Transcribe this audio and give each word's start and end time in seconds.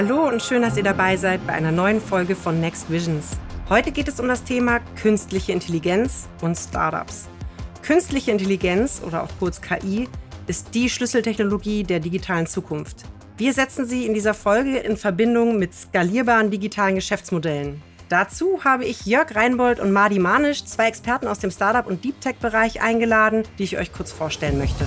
Hallo 0.00 0.28
und 0.28 0.40
schön, 0.40 0.62
dass 0.62 0.76
ihr 0.76 0.84
dabei 0.84 1.16
seid 1.16 1.44
bei 1.44 1.54
einer 1.54 1.72
neuen 1.72 2.00
Folge 2.00 2.36
von 2.36 2.60
Next 2.60 2.88
Visions. 2.88 3.36
Heute 3.68 3.90
geht 3.90 4.06
es 4.06 4.20
um 4.20 4.28
das 4.28 4.44
Thema 4.44 4.78
künstliche 4.94 5.50
Intelligenz 5.50 6.28
und 6.40 6.54
Startups. 6.54 7.26
Künstliche 7.82 8.30
Intelligenz 8.30 9.02
oder 9.04 9.24
auch 9.24 9.30
kurz 9.40 9.60
KI 9.60 10.08
ist 10.46 10.72
die 10.72 10.88
Schlüsseltechnologie 10.88 11.82
der 11.82 11.98
digitalen 11.98 12.46
Zukunft. 12.46 13.06
Wir 13.38 13.52
setzen 13.52 13.88
sie 13.88 14.06
in 14.06 14.14
dieser 14.14 14.34
Folge 14.34 14.76
in 14.76 14.96
Verbindung 14.96 15.58
mit 15.58 15.74
skalierbaren 15.74 16.52
digitalen 16.52 16.94
Geschäftsmodellen. 16.94 17.82
Dazu 18.08 18.62
habe 18.62 18.84
ich 18.84 19.04
Jörg 19.04 19.34
Reinbold 19.34 19.80
und 19.80 19.90
Madi 19.90 20.20
Manisch, 20.20 20.64
zwei 20.64 20.86
Experten 20.86 21.26
aus 21.26 21.40
dem 21.40 21.50
Startup- 21.50 21.88
und 21.88 22.04
Deep 22.04 22.20
Tech-Bereich, 22.20 22.80
eingeladen, 22.80 23.42
die 23.58 23.64
ich 23.64 23.78
euch 23.78 23.92
kurz 23.92 24.12
vorstellen 24.12 24.58
möchte. 24.58 24.84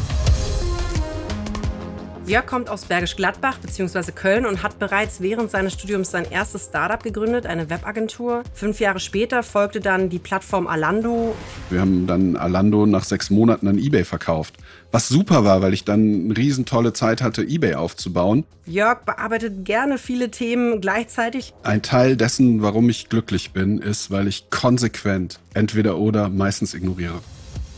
Jörg 2.27 2.45
kommt 2.45 2.70
aus 2.70 2.85
Bergisch 2.85 3.16
Gladbach 3.16 3.57
bzw. 3.57 4.11
Köln 4.11 4.45
und 4.45 4.62
hat 4.62 4.77
bereits 4.77 5.21
während 5.21 5.49
seines 5.49 5.73
Studiums 5.73 6.12
sein 6.12 6.25
erstes 6.29 6.66
Startup 6.66 7.02
gegründet, 7.02 7.48
eine 7.48 7.70
Webagentur. 7.70 8.43
Fünf 8.53 8.79
Jahre 8.79 8.99
später 8.99 9.41
folgte 9.41 9.81
dann 9.81 10.09
die 10.09 10.20
Plattform 10.20 10.67
Alando. 10.67 11.35
Wir 11.71 11.81
haben 11.81 12.05
dann 12.05 12.35
Alando 12.35 12.85
nach 12.85 13.05
sechs 13.05 13.31
Monaten 13.31 13.67
an 13.67 13.79
eBay 13.79 14.05
verkauft. 14.05 14.55
Was 14.91 15.09
super 15.09 15.43
war, 15.45 15.63
weil 15.63 15.73
ich 15.73 15.84
dann 15.84 16.26
eine 16.26 16.38
riesen 16.38 16.65
tolle 16.65 16.93
Zeit 16.93 17.23
hatte, 17.23 17.41
eBay 17.41 17.73
aufzubauen. 17.73 18.43
Jörg 18.67 18.99
bearbeitet 18.99 19.65
gerne 19.65 19.98
viele 19.98 20.29
Themen 20.29 20.79
gleichzeitig. 20.79 21.53
Ein 21.63 21.81
Teil 21.81 22.15
dessen, 22.17 22.62
warum 22.62 22.88
ich 22.90 23.09
glücklich 23.09 23.51
bin, 23.51 23.79
ist, 23.79 24.12
weil 24.12 24.27
ich 24.27 24.49
konsequent 24.51 25.40
entweder 25.55 25.98
oder 25.98 26.29
meistens 26.29 26.76
ignoriere. 26.76 27.21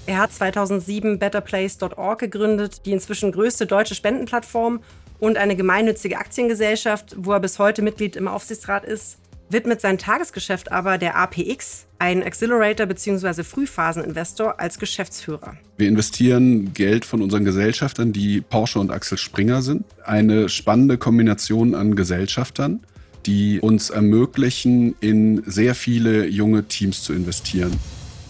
Er 0.05 0.17
hat 0.17 0.33
2007 0.33 1.17
betterplace.org 1.17 2.19
gegründet, 2.19 2.85
die 2.85 2.91
inzwischen 2.91 3.31
größte 3.31 3.65
deutsche 3.65 3.95
Spendenplattform 3.95 4.81
und 5.19 5.37
eine 5.37 5.55
gemeinnützige 5.55 6.17
Aktiengesellschaft, 6.17 7.15
wo 7.17 7.31
er 7.31 7.39
bis 7.39 7.57
heute 7.57 7.81
Mitglied 7.81 8.17
im 8.17 8.27
Aufsichtsrat 8.27 8.83
ist, 8.83 9.17
widmet 9.49 9.79
sein 9.79 9.97
Tagesgeschäft 9.97 10.73
aber 10.73 10.97
der 10.97 11.15
APX, 11.15 11.85
ein 11.99 12.21
Accelerator 12.21 12.85
bzw. 12.85 13.43
Frühphaseninvestor 13.43 14.59
als 14.59 14.77
Geschäftsführer. 14.77 15.55
Wir 15.77 15.87
investieren 15.87 16.73
Geld 16.73 17.05
von 17.05 17.21
unseren 17.21 17.45
Gesellschaftern, 17.45 18.11
die 18.11 18.41
Porsche 18.41 18.79
und 18.79 18.91
Axel 18.91 19.17
Springer 19.17 19.61
sind. 19.61 19.85
Eine 20.03 20.49
spannende 20.49 20.97
Kombination 20.97 21.75
an 21.75 21.95
Gesellschaftern, 21.95 22.81
die 23.25 23.61
uns 23.61 23.89
ermöglichen, 23.89 24.95
in 24.99 25.43
sehr 25.45 25.75
viele 25.75 26.25
junge 26.27 26.65
Teams 26.65 27.03
zu 27.03 27.13
investieren. 27.13 27.71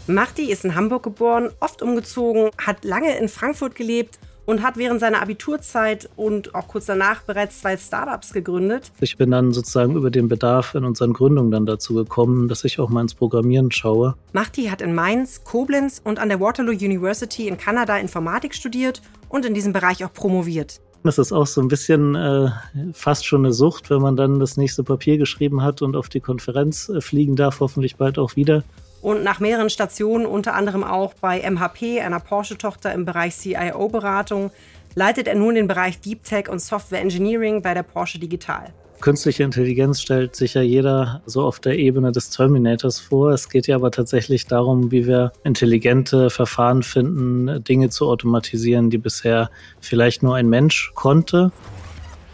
Mahdi 0.08 0.52
ist 0.52 0.66
in 0.66 0.76
Hamburg 0.76 1.04
geboren, 1.04 1.50
oft 1.62 1.82
umgezogen, 1.82 2.50
hat 2.58 2.84
lange 2.84 3.18
in 3.18 3.30
Frankfurt 3.30 3.76
gelebt 3.76 4.20
und 4.46 4.62
hat 4.62 4.76
während 4.76 5.00
seiner 5.00 5.22
Abiturzeit 5.22 6.10
und 6.18 6.54
auch 6.54 6.68
kurz 6.68 6.88
danach 6.88 7.22
bereits 7.24 7.62
zwei 7.62 7.78
Startups 7.78 8.34
gegründet. 8.34 8.92
Ich 9.00 9.16
bin 9.16 9.32
dann 9.32 9.54
sozusagen 9.54 9.96
über 9.96 10.12
den 10.12 10.28
Bedarf 10.28 10.76
in 10.76 10.84
unseren 10.84 11.14
Gründungen 11.14 11.52
dann 11.52 11.66
dazu 11.66 11.94
gekommen, 11.94 12.50
dass 12.50 12.66
ich 12.66 12.82
auch 12.82 12.90
mal 12.90 13.00
ins 13.00 13.14
Programmieren 13.14 13.72
schaue. 13.72 14.16
Mahdi 14.34 14.66
hat 14.66 14.82
in 14.82 14.94
Mainz, 14.94 15.46
Koblenz 15.46 16.02
und 16.04 16.20
an 16.20 16.28
der 16.28 16.42
Waterloo 16.42 16.74
University 16.74 17.48
in 17.48 17.58
Kanada 17.58 17.98
Informatik 17.98 18.54
studiert 18.54 19.02
und 19.30 19.46
in 19.46 19.54
diesem 19.54 19.72
Bereich 19.72 20.04
auch 20.04 20.12
promoviert. 20.12 20.82
Das 21.06 21.18
ist 21.18 21.32
auch 21.32 21.48
so 21.48 21.62
ein 21.62 21.68
bisschen 21.70 22.16
äh, 22.16 22.50
fast 22.94 23.26
schon 23.26 23.46
eine 23.46 23.54
Sucht, 23.54 23.90
wenn 23.90 24.02
man 24.02 24.18
dann 24.18 24.40
das 24.40 24.58
nächste 24.58 24.84
Papier 24.84 25.18
geschrieben 25.18 25.62
hat 25.62 25.82
und 25.82 25.96
auf 25.96 26.10
die 26.10 26.22
Konferenz 26.22 26.90
äh, 26.90 27.00
fliegen 27.00 27.38
darf, 27.38 27.62
hoffentlich 27.62 27.96
bald 27.96 28.18
auch 28.18 28.36
wieder 28.36 28.64
und 29.04 29.22
nach 29.22 29.42
mehreren 29.42 29.70
Stationen, 29.70 30.26
unter 30.26 30.56
anderem 30.56 30.84
auch 30.84 31.14
bei 31.14 31.40
MHP, 31.48 32.00
einer 32.00 32.22
Porsche-Tochter 32.22 32.94
im 32.94 33.04
Bereich 33.04 33.36
CIO-Beratung, 33.36 34.50
leitet 34.96 35.28
er 35.28 35.36
nun 35.36 35.56
den 35.56 35.68
Bereich 35.68 36.00
Deep 36.00 36.24
Tech 36.24 36.48
und 36.50 36.60
Software 36.60 37.02
Engineering 37.02 37.62
bei 37.62 37.74
der 37.74 37.84
Porsche 37.84 38.18
Digital. 38.18 38.74
Künstliche 39.02 39.44
Intelligenz 39.44 40.00
stellt 40.00 40.38
sich 40.38 40.54
ja 40.54 40.62
jeder 40.62 41.22
so 41.26 41.42
auf 41.42 41.60
der 41.60 41.78
Ebene 41.78 42.14
des 42.14 42.30
Terminators 42.30 43.02
vor. 43.02 43.32
Es 43.32 43.50
geht 43.50 43.68
ja 43.68 43.76
aber 43.76 43.92
tatsächlich 43.92 44.48
darum, 44.48 44.92
wie 44.92 45.06
wir 45.06 45.34
intelligente 45.44 46.30
Verfahren 46.30 46.82
finden, 46.82 47.62
Dinge 47.66 47.90
zu 47.90 48.08
automatisieren, 48.08 48.90
die 48.90 49.00
bisher 49.00 49.50
vielleicht 49.82 50.24
nur 50.24 50.36
ein 50.36 50.48
Mensch 50.48 50.94
konnte. 50.96 51.52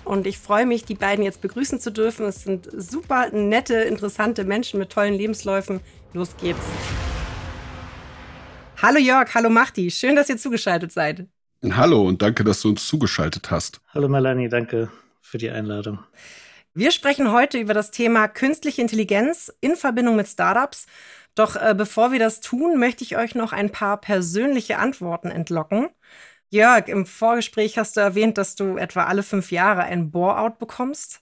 Und 0.05 0.25
ich 0.25 0.39
freue 0.39 0.65
mich, 0.65 0.85
die 0.85 0.95
beiden 0.95 1.23
jetzt 1.23 1.39
begrüßen 1.41 1.79
zu 1.79 1.91
dürfen. 1.91 2.25
Es 2.25 2.43
sind 2.43 2.67
super 2.75 3.29
nette, 3.31 3.75
interessante 3.75 4.43
Menschen 4.43 4.79
mit 4.79 4.89
tollen 4.91 5.13
Lebensläufen. 5.13 5.81
Los 6.13 6.35
geht's. 6.37 6.59
Hallo 8.81 8.97
Jörg, 8.97 9.33
hallo 9.35 9.49
Machti. 9.49 9.91
Schön, 9.91 10.15
dass 10.15 10.29
ihr 10.29 10.37
zugeschaltet 10.37 10.91
seid. 10.91 11.27
Hallo 11.71 12.01
und 12.01 12.21
danke, 12.21 12.43
dass 12.43 12.61
du 12.61 12.69
uns 12.69 12.87
zugeschaltet 12.87 13.51
hast. 13.51 13.81
Hallo 13.93 14.07
Melanie, 14.07 14.49
danke 14.49 14.89
für 15.21 15.37
die 15.37 15.51
Einladung. 15.51 15.99
Wir 16.73 16.91
sprechen 16.91 17.31
heute 17.31 17.59
über 17.59 17.73
das 17.73 17.91
Thema 17.91 18.27
künstliche 18.27 18.81
Intelligenz 18.81 19.53
in 19.61 19.75
Verbindung 19.75 20.15
mit 20.15 20.27
Startups. 20.27 20.87
Doch 21.35 21.55
äh, 21.55 21.75
bevor 21.77 22.11
wir 22.11 22.19
das 22.19 22.41
tun, 22.41 22.79
möchte 22.79 23.03
ich 23.03 23.15
euch 23.17 23.35
noch 23.35 23.53
ein 23.53 23.69
paar 23.69 23.97
persönliche 23.97 24.77
Antworten 24.77 25.29
entlocken. 25.29 25.89
Jörg, 26.49 26.87
im 26.87 27.05
Vorgespräch 27.05 27.77
hast 27.77 27.97
du 27.97 28.01
erwähnt, 28.01 28.39
dass 28.39 28.55
du 28.55 28.77
etwa 28.77 29.03
alle 29.03 29.21
fünf 29.21 29.51
Jahre 29.51 29.83
ein 29.83 30.09
Bore-out 30.09 30.57
bekommst 30.57 31.21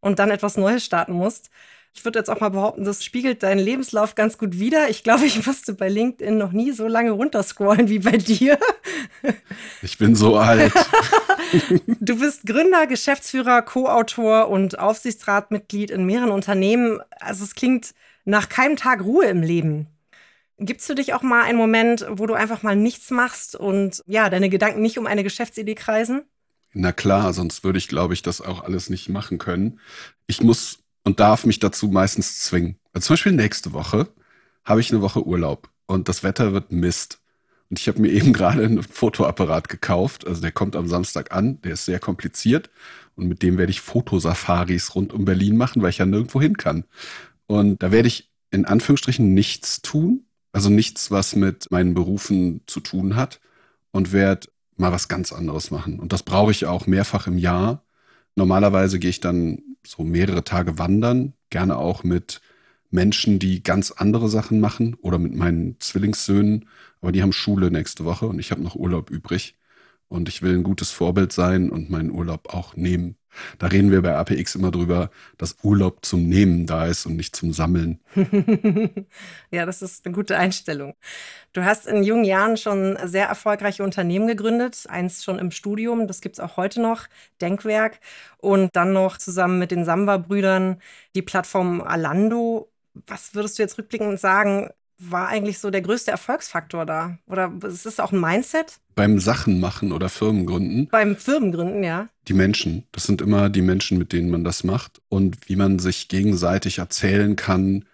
und 0.00 0.18
dann 0.18 0.30
etwas 0.30 0.58
Neues 0.58 0.84
starten 0.84 1.12
musst. 1.12 1.50
Ich 1.96 2.04
würde 2.04 2.18
jetzt 2.18 2.28
auch 2.28 2.40
mal 2.40 2.50
behaupten, 2.50 2.84
das 2.84 3.02
spiegelt 3.02 3.42
deinen 3.42 3.58
Lebenslauf 3.58 4.14
ganz 4.14 4.36
gut 4.36 4.58
wider. 4.58 4.90
Ich 4.90 5.02
glaube, 5.02 5.24
ich 5.24 5.44
musste 5.46 5.72
bei 5.72 5.88
LinkedIn 5.88 6.36
noch 6.36 6.52
nie 6.52 6.70
so 6.72 6.86
lange 6.86 7.10
runterscrollen 7.10 7.88
wie 7.88 8.00
bei 8.00 8.18
dir. 8.18 8.58
Ich 9.80 9.96
bin 9.98 10.14
so 10.14 10.36
alt. 10.36 10.72
Du 12.00 12.18
bist 12.18 12.44
Gründer, 12.44 12.88
Geschäftsführer, 12.88 13.62
Co-Autor 13.62 14.48
und 14.48 14.80
Aufsichtsratmitglied 14.80 15.92
in 15.92 16.04
mehreren 16.04 16.32
Unternehmen. 16.32 16.98
Also 17.20 17.44
es 17.44 17.54
klingt 17.54 17.94
nach 18.24 18.48
keinem 18.48 18.76
Tag 18.76 19.02
Ruhe 19.04 19.26
im 19.26 19.42
Leben. 19.42 19.86
Gibst 20.58 20.88
du 20.90 20.94
dich 20.94 21.14
auch 21.14 21.22
mal 21.22 21.44
einen 21.44 21.56
Moment, 21.56 22.04
wo 22.10 22.26
du 22.26 22.34
einfach 22.34 22.64
mal 22.64 22.74
nichts 22.74 23.10
machst 23.10 23.54
und 23.54 24.02
ja, 24.06 24.28
deine 24.28 24.48
Gedanken 24.48 24.82
nicht 24.82 24.98
um 24.98 25.06
eine 25.06 25.22
Geschäftsidee 25.22 25.76
kreisen? 25.76 26.22
Na 26.72 26.92
klar, 26.92 27.32
sonst 27.32 27.62
würde 27.62 27.78
ich, 27.78 27.86
glaube 27.86 28.12
ich, 28.12 28.22
das 28.22 28.40
auch 28.40 28.64
alles 28.64 28.90
nicht 28.90 29.08
machen 29.08 29.38
können. 29.38 29.78
Ich 30.26 30.42
muss 30.42 30.80
und 31.06 31.20
darf 31.20 31.46
mich 31.46 31.60
dazu 31.60 31.86
meistens 31.86 32.40
zwingen. 32.40 32.80
Also 32.92 33.06
zum 33.06 33.14
Beispiel 33.14 33.32
nächste 33.32 33.72
Woche 33.72 34.08
habe 34.64 34.80
ich 34.80 34.90
eine 34.90 35.02
Woche 35.02 35.24
Urlaub 35.24 35.70
und 35.86 36.08
das 36.08 36.24
Wetter 36.24 36.52
wird 36.52 36.72
Mist. 36.72 37.20
Und 37.70 37.78
ich 37.78 37.86
habe 37.86 38.00
mir 38.00 38.08
eben 38.12 38.32
gerade 38.32 38.64
einen 38.64 38.82
Fotoapparat 38.82 39.68
gekauft. 39.68 40.26
Also 40.26 40.40
der 40.40 40.50
kommt 40.50 40.74
am 40.74 40.88
Samstag 40.88 41.32
an, 41.32 41.62
der 41.62 41.74
ist 41.74 41.84
sehr 41.84 42.00
kompliziert. 42.00 42.70
Und 43.14 43.28
mit 43.28 43.44
dem 43.44 43.56
werde 43.56 43.70
ich 43.70 43.80
Fotosafaris 43.80 44.96
rund 44.96 45.12
um 45.12 45.24
Berlin 45.24 45.56
machen, 45.56 45.80
weil 45.80 45.90
ich 45.90 45.98
ja 45.98 46.06
nirgendwo 46.06 46.40
hin 46.42 46.56
kann. 46.56 46.82
Und 47.46 47.84
da 47.84 47.92
werde 47.92 48.08
ich 48.08 48.32
in 48.50 48.64
Anführungsstrichen 48.64 49.32
nichts 49.32 49.82
tun, 49.82 50.24
also 50.50 50.70
nichts, 50.70 51.12
was 51.12 51.36
mit 51.36 51.70
meinen 51.70 51.94
Berufen 51.94 52.62
zu 52.66 52.80
tun 52.80 53.14
hat 53.14 53.40
und 53.92 54.12
werde 54.12 54.48
mal 54.76 54.90
was 54.90 55.06
ganz 55.06 55.32
anderes 55.32 55.70
machen. 55.70 56.00
Und 56.00 56.12
das 56.12 56.24
brauche 56.24 56.50
ich 56.50 56.66
auch 56.66 56.88
mehrfach 56.88 57.28
im 57.28 57.38
Jahr. 57.38 57.84
Normalerweise 58.34 58.98
gehe 58.98 59.10
ich 59.10 59.20
dann 59.20 59.62
so 59.88 60.02
mehrere 60.04 60.44
Tage 60.44 60.78
wandern, 60.78 61.34
gerne 61.50 61.76
auch 61.76 62.04
mit 62.04 62.40
Menschen, 62.90 63.38
die 63.38 63.62
ganz 63.62 63.90
andere 63.90 64.28
Sachen 64.28 64.60
machen 64.60 64.94
oder 65.00 65.18
mit 65.18 65.34
meinen 65.34 65.78
Zwillingssöhnen. 65.80 66.68
Aber 67.00 67.12
die 67.12 67.22
haben 67.22 67.32
Schule 67.32 67.70
nächste 67.70 68.04
Woche 68.04 68.26
und 68.26 68.38
ich 68.38 68.50
habe 68.50 68.62
noch 68.62 68.76
Urlaub 68.76 69.10
übrig. 69.10 69.56
Und 70.08 70.28
ich 70.28 70.42
will 70.42 70.54
ein 70.54 70.62
gutes 70.62 70.90
Vorbild 70.90 71.32
sein 71.32 71.70
und 71.70 71.90
meinen 71.90 72.10
Urlaub 72.10 72.54
auch 72.54 72.76
nehmen. 72.76 73.16
Da 73.58 73.66
reden 73.66 73.90
wir 73.90 74.02
bei 74.02 74.14
APX 74.16 74.54
immer 74.54 74.70
drüber, 74.70 75.10
dass 75.38 75.56
Urlaub 75.62 76.04
zum 76.04 76.28
Nehmen 76.28 76.66
da 76.66 76.86
ist 76.86 77.06
und 77.06 77.16
nicht 77.16 77.36
zum 77.36 77.52
Sammeln. 77.52 78.00
ja, 79.50 79.66
das 79.66 79.82
ist 79.82 80.06
eine 80.06 80.14
gute 80.14 80.36
Einstellung. 80.36 80.94
Du 81.52 81.64
hast 81.64 81.86
in 81.86 82.02
jungen 82.02 82.24
Jahren 82.24 82.56
schon 82.56 82.98
sehr 83.04 83.26
erfolgreiche 83.26 83.82
Unternehmen 83.82 84.26
gegründet, 84.26 84.84
eins 84.88 85.24
schon 85.24 85.38
im 85.38 85.50
Studium, 85.50 86.06
das 86.06 86.20
gibt 86.20 86.36
es 86.36 86.40
auch 86.40 86.56
heute 86.56 86.80
noch, 86.80 87.06
Denkwerk, 87.40 88.00
und 88.38 88.74
dann 88.76 88.92
noch 88.92 89.18
zusammen 89.18 89.58
mit 89.58 89.70
den 89.70 89.84
Samba-Brüdern 89.84 90.80
die 91.14 91.22
Plattform 91.22 91.80
Alando. 91.80 92.70
Was 93.06 93.34
würdest 93.34 93.58
du 93.58 93.62
jetzt 93.62 93.78
rückblickend 93.78 94.18
sagen, 94.18 94.70
war 94.98 95.28
eigentlich 95.28 95.58
so 95.58 95.70
der 95.70 95.82
größte 95.82 96.10
Erfolgsfaktor 96.10 96.86
da? 96.86 97.18
Oder 97.26 97.52
ist 97.64 97.86
es 97.86 98.00
auch 98.00 98.12
ein 98.12 98.20
Mindset? 98.20 98.78
Beim 98.94 99.18
Sachen 99.18 99.60
machen 99.60 99.92
oder 99.92 100.08
Firmengründen. 100.08 100.88
Beim 100.88 101.16
Firmengründen, 101.16 101.84
ja. 101.84 102.08
Die 102.28 102.34
Menschen. 102.34 102.84
Das 102.92 103.04
sind 103.04 103.20
immer 103.20 103.50
die 103.50 103.62
Menschen, 103.62 103.98
mit 103.98 104.12
denen 104.12 104.30
man 104.30 104.44
das 104.44 104.64
macht. 104.64 105.02
Und 105.08 105.48
wie 105.48 105.56
man 105.56 105.78
sich 105.78 106.08
gegenseitig 106.08 106.78
erzählen 106.78 107.36
kann, 107.36 107.84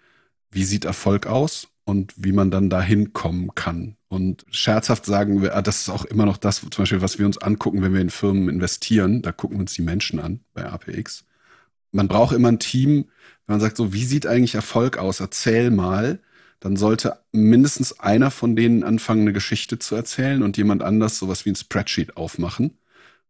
wie 0.51 0.63
sieht 0.63 0.85
Erfolg 0.85 1.27
aus 1.27 1.67
und 1.85 2.13
wie 2.15 2.31
man 2.31 2.51
dann 2.51 2.69
dahin 2.69 3.11
kommen 3.11 3.53
kann. 3.55 3.97
Und 4.07 4.45
scherzhaft 4.49 5.05
sagen 5.05 5.41
wir, 5.41 5.55
ah, 5.55 5.61
das 5.61 5.81
ist 5.81 5.89
auch 5.89 6.05
immer 6.05 6.25
noch 6.25 6.37
das, 6.37 6.61
zum 6.61 6.69
Beispiel, 6.69 7.01
was 7.01 7.19
wir 7.19 7.25
uns 7.25 7.37
angucken, 7.37 7.81
wenn 7.81 7.93
wir 7.93 8.01
in 8.01 8.09
Firmen 8.09 8.47
investieren. 8.47 9.21
Da 9.21 9.31
gucken 9.31 9.57
wir 9.57 9.61
uns 9.61 9.73
die 9.73 9.81
Menschen 9.81 10.19
an 10.19 10.39
bei 10.53 10.65
APX. 10.65 11.25
Man 11.91 12.07
braucht 12.07 12.33
immer 12.33 12.47
ein 12.47 12.59
Team, 12.59 13.09
wenn 13.45 13.55
man 13.55 13.59
sagt, 13.59 13.75
so, 13.75 13.91
wie 13.91 14.05
sieht 14.05 14.25
eigentlich 14.25 14.55
Erfolg 14.55 14.97
aus? 14.97 15.19
Erzähl 15.19 15.69
mal 15.69 16.19
dann 16.63 16.77
sollte 16.77 17.19
mindestens 17.33 17.99
einer 17.99 18.31
von 18.31 18.55
denen 18.55 18.85
anfangen, 18.85 19.23
eine 19.23 19.33
Geschichte 19.33 19.79
zu 19.79 19.95
erzählen 19.95 20.41
und 20.43 20.55
jemand 20.55 20.81
anders 20.81 21.19
sowas 21.19 21.45
wie 21.45 21.49
ein 21.49 21.57
Spreadsheet 21.57 22.15
aufmachen 22.15 22.77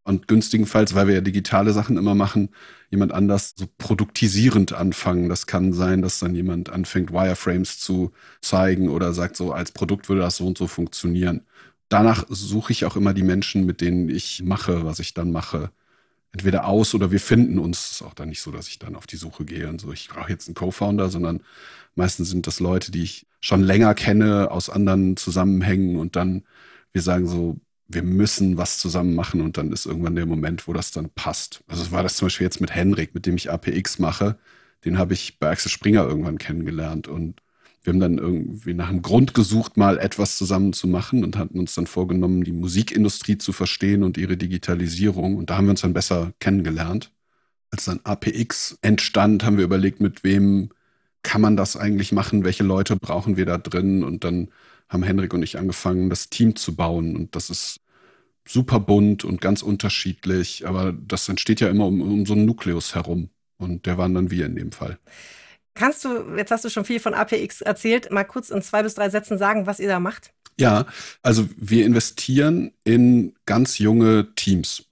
und 0.03 0.27
günstigenfalls, 0.27 0.93
weil 0.93 1.07
wir 1.07 1.15
ja 1.15 1.21
digitale 1.21 1.73
Sachen 1.73 1.97
immer 1.97 2.13
machen, 2.13 2.49
jemand 2.91 3.11
anders 3.11 3.55
so 3.57 3.65
produktisierend 3.79 4.73
anfangen. 4.73 5.29
Das 5.29 5.47
kann 5.47 5.73
sein, 5.73 6.03
dass 6.03 6.19
dann 6.19 6.35
jemand 6.35 6.69
anfängt, 6.69 7.11
Wireframes 7.11 7.79
zu 7.79 8.11
zeigen 8.41 8.87
oder 8.89 9.13
sagt, 9.13 9.35
so 9.35 9.51
als 9.51 9.71
Produkt 9.71 10.09
würde 10.09 10.21
das 10.21 10.37
so 10.37 10.45
und 10.45 10.57
so 10.59 10.67
funktionieren. 10.67 11.41
Danach 11.89 12.25
suche 12.29 12.71
ich 12.71 12.85
auch 12.85 12.95
immer 12.95 13.15
die 13.15 13.23
Menschen, 13.23 13.65
mit 13.65 13.81
denen 13.81 14.09
ich 14.09 14.43
mache, 14.43 14.85
was 14.85 14.99
ich 14.99 15.15
dann 15.15 15.31
mache. 15.31 15.71
Entweder 16.33 16.65
aus 16.65 16.93
oder 16.93 17.11
wir 17.11 17.19
finden 17.19 17.59
uns. 17.59 17.85
Es 17.85 17.91
ist 17.93 18.01
auch 18.01 18.13
dann 18.13 18.29
nicht 18.29 18.41
so, 18.41 18.51
dass 18.51 18.67
ich 18.67 18.79
dann 18.79 18.95
auf 18.95 19.07
die 19.07 19.17
Suche 19.17 19.45
gehe 19.45 19.69
und 19.69 19.79
so, 19.79 19.93
ich 19.93 20.09
brauche 20.09 20.31
jetzt 20.31 20.47
einen 20.47 20.55
Co-Founder, 20.55 21.09
sondern 21.09 21.41
meistens 21.95 22.29
sind 22.29 22.47
das 22.47 22.59
Leute, 22.59 22.91
die 22.91 23.03
ich 23.03 23.27
schon 23.39 23.61
länger 23.61 23.93
kenne, 23.93 24.49
aus 24.51 24.69
anderen 24.69 25.15
Zusammenhängen 25.15 25.97
und 25.97 26.15
dann 26.15 26.43
wir 26.93 27.01
sagen 27.01 27.27
so, 27.27 27.59
wir 27.87 28.03
müssen 28.03 28.57
was 28.57 28.77
zusammen 28.77 29.13
machen 29.13 29.41
und 29.41 29.57
dann 29.57 29.71
ist 29.71 29.85
irgendwann 29.85 30.15
der 30.15 30.25
Moment, 30.25 30.67
wo 30.67 30.73
das 30.73 30.91
dann 30.91 31.09
passt. 31.09 31.63
Also 31.67 31.91
war 31.91 32.03
das 32.03 32.15
zum 32.15 32.27
Beispiel 32.27 32.45
jetzt 32.45 32.61
mit 32.61 32.73
Henrik, 32.73 33.13
mit 33.13 33.25
dem 33.25 33.35
ich 33.35 33.51
APX 33.51 33.99
mache. 33.99 34.37
Den 34.85 34.97
habe 34.97 35.13
ich 35.13 35.39
bei 35.39 35.49
Axel 35.49 35.71
Springer 35.71 36.05
irgendwann 36.05 36.37
kennengelernt 36.37 37.07
und 37.07 37.41
wir 37.83 37.91
haben 37.91 37.99
dann 37.99 38.17
irgendwie 38.17 38.73
nach 38.73 38.89
einem 38.89 39.01
Grund 39.01 39.33
gesucht, 39.33 39.75
mal 39.75 39.97
etwas 39.97 40.37
zusammen 40.37 40.71
zu 40.71 40.87
machen 40.87 41.23
und 41.23 41.37
hatten 41.37 41.59
uns 41.59 41.75
dann 41.75 41.85
vorgenommen, 41.85 42.45
die 42.45 42.53
Musikindustrie 42.53 43.37
zu 43.37 43.51
verstehen 43.51 44.03
und 44.03 44.17
ihre 44.17 44.37
Digitalisierung. 44.37 45.35
Und 45.35 45.49
da 45.49 45.57
haben 45.57 45.65
wir 45.65 45.71
uns 45.71 45.81
dann 45.81 45.93
besser 45.93 46.33
kennengelernt. 46.39 47.11
Als 47.71 47.85
dann 47.85 47.99
APX 48.03 48.77
entstand, 48.81 49.43
haben 49.43 49.57
wir 49.57 49.65
überlegt, 49.65 49.99
mit 49.99 50.23
wem 50.23 50.69
kann 51.23 51.41
man 51.41 51.57
das 51.57 51.75
eigentlich 51.75 52.13
machen? 52.13 52.45
Welche 52.45 52.63
Leute 52.63 52.95
brauchen 52.95 53.35
wir 53.35 53.45
da 53.45 53.57
drin? 53.57 54.03
Und 54.03 54.23
dann 54.23 54.49
haben 54.87 55.03
Henrik 55.03 55.33
und 55.33 55.43
ich 55.43 55.57
angefangen, 55.57 56.09
das 56.09 56.29
Team 56.29 56.55
zu 56.55 56.75
bauen. 56.75 57.17
Und 57.17 57.35
das 57.35 57.49
ist 57.49 57.81
super 58.47 58.79
bunt 58.79 59.25
und 59.25 59.41
ganz 59.41 59.61
unterschiedlich. 59.61 60.65
Aber 60.67 60.93
das 60.93 61.27
entsteht 61.27 61.59
ja 61.59 61.67
immer 61.67 61.87
um, 61.87 62.01
um 62.01 62.25
so 62.25 62.33
einen 62.33 62.45
Nukleus 62.45 62.95
herum. 62.95 63.29
Und 63.57 63.85
der 63.87 63.97
waren 63.97 64.13
dann 64.13 64.31
wir 64.31 64.45
in 64.45 64.55
dem 64.55 64.71
Fall. 64.71 64.99
Kannst 65.75 66.05
du, 66.05 66.35
jetzt 66.37 66.51
hast 66.51 66.65
du 66.65 66.69
schon 66.69 66.85
viel 66.85 66.99
von 66.99 67.13
APX 67.13 67.61
erzählt, 67.61 68.11
mal 68.11 68.23
kurz 68.23 68.49
in 68.49 68.61
zwei 68.61 68.83
bis 68.83 68.93
drei 68.95 69.09
Sätzen 69.09 69.37
sagen, 69.37 69.65
was 69.65 69.79
ihr 69.79 69.87
da 69.87 69.99
macht? 69.99 70.31
Ja, 70.59 70.85
also 71.23 71.47
wir 71.57 71.85
investieren 71.85 72.71
in 72.83 73.33
ganz 73.45 73.79
junge 73.79 74.35
Teams. 74.35 74.85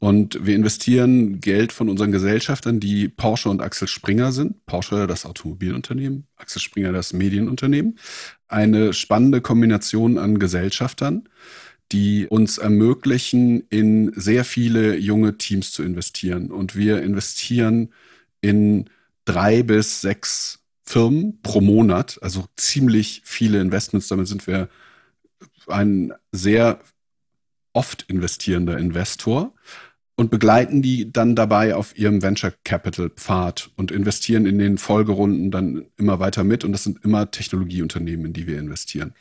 Und 0.00 0.46
wir 0.46 0.54
investieren 0.54 1.40
Geld 1.40 1.72
von 1.72 1.88
unseren 1.88 2.12
Gesellschaftern, 2.12 2.78
die 2.78 3.08
Porsche 3.08 3.48
und 3.48 3.60
Axel 3.60 3.88
Springer 3.88 4.30
sind. 4.30 4.64
Porsche 4.64 5.08
das 5.08 5.26
Automobilunternehmen, 5.26 6.28
Axel 6.36 6.62
Springer 6.62 6.92
das 6.92 7.12
Medienunternehmen. 7.12 7.98
Eine 8.46 8.92
spannende 8.92 9.40
Kombination 9.40 10.16
an 10.16 10.38
Gesellschaftern, 10.38 11.28
die 11.90 12.28
uns 12.28 12.58
ermöglichen, 12.58 13.64
in 13.70 14.12
sehr 14.14 14.44
viele 14.44 14.96
junge 14.96 15.36
Teams 15.36 15.72
zu 15.72 15.82
investieren. 15.82 16.52
Und 16.52 16.76
wir 16.76 17.02
investieren 17.02 17.92
in 18.40 18.88
drei 19.28 19.62
bis 19.62 20.00
sechs 20.00 20.60
Firmen 20.84 21.40
pro 21.42 21.60
Monat, 21.60 22.18
also 22.22 22.46
ziemlich 22.56 23.20
viele 23.24 23.60
Investments. 23.60 24.08
Damit 24.08 24.26
sind 24.26 24.46
wir 24.46 24.68
ein 25.66 26.14
sehr 26.32 26.80
oft 27.74 28.06
investierender 28.08 28.78
Investor 28.78 29.52
und 30.16 30.30
begleiten 30.30 30.80
die 30.80 31.12
dann 31.12 31.36
dabei 31.36 31.74
auf 31.74 31.96
ihrem 31.96 32.22
Venture 32.22 32.54
Capital 32.64 33.10
Pfad 33.10 33.70
und 33.76 33.92
investieren 33.92 34.46
in 34.46 34.58
den 34.58 34.78
Folgerunden 34.78 35.50
dann 35.50 35.86
immer 35.96 36.18
weiter 36.20 36.42
mit. 36.42 36.64
Und 36.64 36.72
das 36.72 36.84
sind 36.84 37.04
immer 37.04 37.30
Technologieunternehmen, 37.30 38.26
in 38.26 38.32
die 38.32 38.46
wir 38.46 38.58
investieren. 38.58 39.14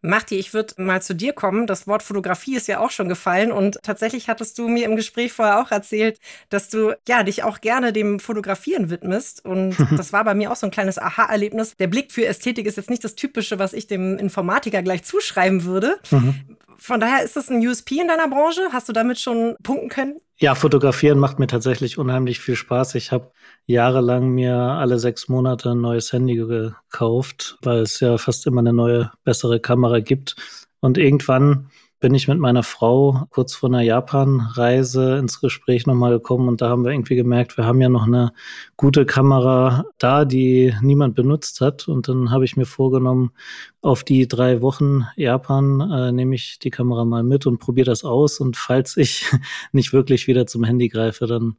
Machti, 0.00 0.36
ich 0.36 0.54
würde 0.54 0.74
mal 0.80 1.02
zu 1.02 1.14
dir 1.14 1.32
kommen. 1.32 1.66
Das 1.66 1.86
Wort 1.86 2.02
Fotografie 2.02 2.56
ist 2.56 2.68
ja 2.68 2.78
auch 2.78 2.90
schon 2.90 3.08
gefallen 3.08 3.50
und 3.50 3.78
tatsächlich 3.82 4.28
hattest 4.28 4.58
du 4.58 4.68
mir 4.68 4.84
im 4.84 4.96
Gespräch 4.96 5.32
vorher 5.32 5.60
auch 5.60 5.70
erzählt, 5.70 6.20
dass 6.50 6.68
du 6.68 6.92
ja 7.08 7.22
dich 7.22 7.42
auch 7.42 7.60
gerne 7.60 7.92
dem 7.92 8.20
Fotografieren 8.20 8.90
widmest 8.90 9.44
und 9.44 9.76
das 9.96 10.12
war 10.12 10.24
bei 10.24 10.34
mir 10.34 10.52
auch 10.52 10.56
so 10.56 10.66
ein 10.66 10.70
kleines 10.70 10.98
Aha-Erlebnis. 10.98 11.74
Der 11.76 11.88
Blick 11.88 12.12
für 12.12 12.26
Ästhetik 12.26 12.66
ist 12.66 12.76
jetzt 12.76 12.90
nicht 12.90 13.02
das 13.02 13.16
Typische, 13.16 13.58
was 13.58 13.72
ich 13.72 13.86
dem 13.86 14.18
Informatiker 14.18 14.82
gleich 14.82 15.04
zuschreiben 15.04 15.64
würde. 15.64 15.98
Mhm. 16.10 16.56
Von 16.78 17.00
daher 17.00 17.24
ist 17.24 17.36
das 17.36 17.50
ein 17.50 17.66
USP 17.66 18.00
in 18.00 18.08
deiner 18.08 18.28
Branche? 18.28 18.68
Hast 18.72 18.88
du 18.88 18.92
damit 18.92 19.18
schon 19.18 19.56
punkten 19.62 19.88
können? 19.88 20.20
Ja, 20.38 20.54
fotografieren 20.54 21.18
macht 21.18 21.40
mir 21.40 21.48
tatsächlich 21.48 21.98
unheimlich 21.98 22.38
viel 22.38 22.54
Spaß. 22.54 22.94
Ich 22.94 23.10
habe 23.10 23.32
jahrelang 23.66 24.28
mir 24.28 24.54
alle 24.56 25.00
sechs 25.00 25.28
Monate 25.28 25.70
ein 25.70 25.80
neues 25.80 26.12
Handy 26.12 26.36
gekauft, 26.36 27.58
weil 27.62 27.80
es 27.80 27.98
ja 27.98 28.16
fast 28.18 28.46
immer 28.46 28.60
eine 28.60 28.72
neue, 28.72 29.10
bessere 29.24 29.58
Kamera 29.58 29.98
gibt. 29.98 30.36
Und 30.80 30.96
irgendwann 30.96 31.70
bin 32.00 32.14
ich 32.14 32.28
mit 32.28 32.38
meiner 32.38 32.62
Frau 32.62 33.26
kurz 33.30 33.54
vor 33.54 33.68
einer 33.68 33.80
Japan-Reise 33.80 35.18
ins 35.18 35.40
Gespräch 35.40 35.86
nochmal 35.86 36.12
gekommen 36.12 36.46
und 36.46 36.60
da 36.60 36.68
haben 36.68 36.84
wir 36.84 36.92
irgendwie 36.92 37.16
gemerkt, 37.16 37.56
wir 37.56 37.66
haben 37.66 37.80
ja 37.80 37.88
noch 37.88 38.06
eine 38.06 38.32
gute 38.76 39.04
Kamera 39.04 39.84
da, 39.98 40.24
die 40.24 40.72
niemand 40.80 41.16
benutzt 41.16 41.60
hat. 41.60 41.88
Und 41.88 42.06
dann 42.08 42.30
habe 42.30 42.44
ich 42.44 42.56
mir 42.56 42.66
vorgenommen, 42.66 43.32
auf 43.80 44.02
die 44.04 44.26
drei 44.26 44.60
Wochen 44.60 45.06
Japan 45.16 45.80
äh, 45.80 46.12
nehme 46.12 46.34
ich 46.34 46.58
die 46.58 46.70
Kamera 46.70 47.04
mal 47.04 47.22
mit 47.22 47.46
und 47.46 47.58
probiere 47.58 47.86
das 47.86 48.04
aus. 48.04 48.40
Und 48.40 48.56
falls 48.56 48.96
ich 48.96 49.26
nicht 49.72 49.92
wirklich 49.92 50.26
wieder 50.26 50.46
zum 50.46 50.64
Handy 50.64 50.88
greife, 50.88 51.26
dann 51.26 51.56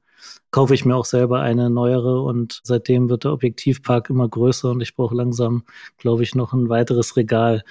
kaufe 0.52 0.74
ich 0.74 0.84
mir 0.84 0.96
auch 0.96 1.06
selber 1.06 1.42
eine 1.42 1.70
neuere 1.70 2.22
und 2.22 2.60
seitdem 2.64 3.10
wird 3.10 3.24
der 3.24 3.32
Objektivpark 3.32 4.10
immer 4.10 4.28
größer 4.28 4.72
und 4.72 4.82
ich 4.82 4.96
brauche 4.96 5.16
langsam, 5.16 5.64
glaube 5.98 6.24
ich, 6.24 6.36
noch 6.36 6.52
ein 6.52 6.68
weiteres 6.68 7.16
Regal 7.16 7.64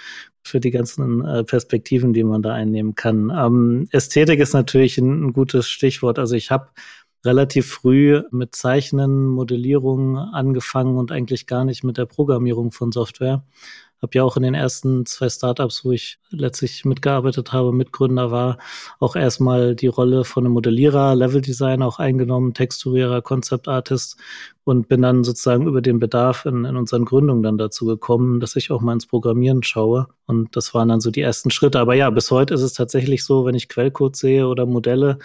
für 0.43 0.61
die 0.61 0.71
ganzen 0.71 1.25
äh, 1.25 1.45
Perspektiven, 1.45 2.15
die 2.15 2.25
man 2.25 2.41
da 2.41 2.55
einnehmen 2.55 2.95
kann. 2.95 3.31
Ähm, 3.37 3.89
Ästhetik 3.91 4.41
ist 4.41 4.55
natürlich 4.55 4.97
ein, 4.97 5.27
ein 5.27 5.33
gutes 5.35 5.69
Stichwort. 5.69 6.19
Also 6.19 6.37
ich 6.37 6.51
habe 6.51 6.69
relativ 7.25 7.67
früh 7.67 8.23
mit 8.31 8.55
Zeichnen, 8.55 9.27
Modellierung 9.27 10.17
angefangen 10.17 10.97
und 10.97 11.13
eigentlich 11.13 11.47
gar 11.47 11.65
nicht 11.65 11.85
mit 11.85 11.99
der 11.99 12.07
Programmierung 12.07 12.73
von 12.73 12.93
Software 12.93 13.45
habe 14.03 14.11
ja 14.15 14.23
auch 14.23 14.37
in 14.37 14.43
den 14.43 14.55
ersten 14.55 15.07
zwei 15.07 15.29
Startups, 15.29 15.85
wo 15.85 15.93
ich 15.93 16.19
letztlich 16.31 16.85
mitgearbeitet 16.85 17.53
habe, 17.53 17.73
Mitgründer 17.73 18.31
war, 18.31 18.59
auch 19.01 19.17
erstmal 19.17 19.75
die 19.75 19.87
Rolle 19.87 20.25
von 20.25 20.45
einem 20.45 20.53
Modellierer, 20.55 21.15
Leveldesigner 21.15 21.87
auch 21.87 21.99
eingenommen, 21.99 22.55
Texturierer, 22.55 23.23
Concept 23.23 23.69
Artist 23.69 24.17
und 24.65 24.89
bin 24.89 25.03
dann 25.03 25.25
sozusagen 25.25 25.67
über 25.67 25.81
den 25.81 25.99
Bedarf 25.99 26.45
in, 26.45 26.65
in 26.65 26.77
unseren 26.77 27.05
Gründungen 27.05 27.43
dann 27.43 27.59
dazu 27.59 27.87
gekommen, 27.87 28.41
dass 28.41 28.57
ich 28.57 28.71
auch 28.71 28.81
mal 28.81 28.93
ins 28.93 29.07
Programmieren 29.07 29.63
schaue. 29.63 30.09
Und 30.27 30.55
das 30.57 30.75
waren 30.75 30.89
dann 30.89 31.01
so 31.01 31.11
die 31.11 31.23
ersten 31.23 31.51
Schritte. 31.51 31.81
Aber 31.81 31.95
ja, 31.95 32.11
bis 32.11 32.31
heute 32.31 32.55
ist 32.55 32.63
es 32.63 32.75
tatsächlich 32.75 33.25
so, 33.25 33.45
wenn 33.45 33.55
ich 33.55 33.69
Quellcode 33.69 34.17
sehe 34.17 34.47
oder 34.47 34.67
Modelle, 34.67 35.19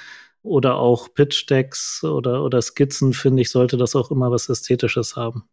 oder 0.44 0.76
auch 0.76 1.14
Pitch-Decks 1.14 2.04
oder, 2.04 2.44
oder 2.44 2.62
Skizzen, 2.62 3.14
finde 3.14 3.42
ich, 3.42 3.50
sollte 3.50 3.78
das 3.78 3.96
auch 3.96 4.12
immer 4.12 4.30
was 4.30 4.50
Ästhetisches 4.50 5.16
haben. 5.16 5.44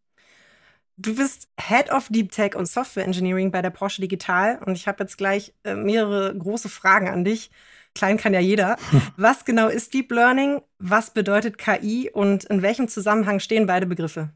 Du 1.02 1.14
bist 1.14 1.48
Head 1.58 1.90
of 1.90 2.08
Deep 2.10 2.30
Tech 2.30 2.54
und 2.54 2.66
Software 2.66 3.06
Engineering 3.06 3.50
bei 3.50 3.62
der 3.62 3.70
Porsche 3.70 4.02
Digital 4.02 4.60
und 4.66 4.74
ich 4.74 4.86
habe 4.86 5.02
jetzt 5.02 5.16
gleich 5.16 5.54
äh, 5.64 5.74
mehrere 5.74 6.36
große 6.36 6.68
Fragen 6.68 7.08
an 7.08 7.24
dich. 7.24 7.50
Klein 7.94 8.18
kann 8.18 8.34
ja 8.34 8.40
jeder. 8.40 8.76
Was 9.16 9.46
genau 9.46 9.68
ist 9.68 9.94
Deep 9.94 10.12
Learning? 10.12 10.60
Was 10.78 11.14
bedeutet 11.14 11.56
KI 11.56 12.10
und 12.12 12.44
in 12.44 12.60
welchem 12.60 12.86
Zusammenhang 12.86 13.40
stehen 13.40 13.64
beide 13.64 13.86
Begriffe? 13.86 14.28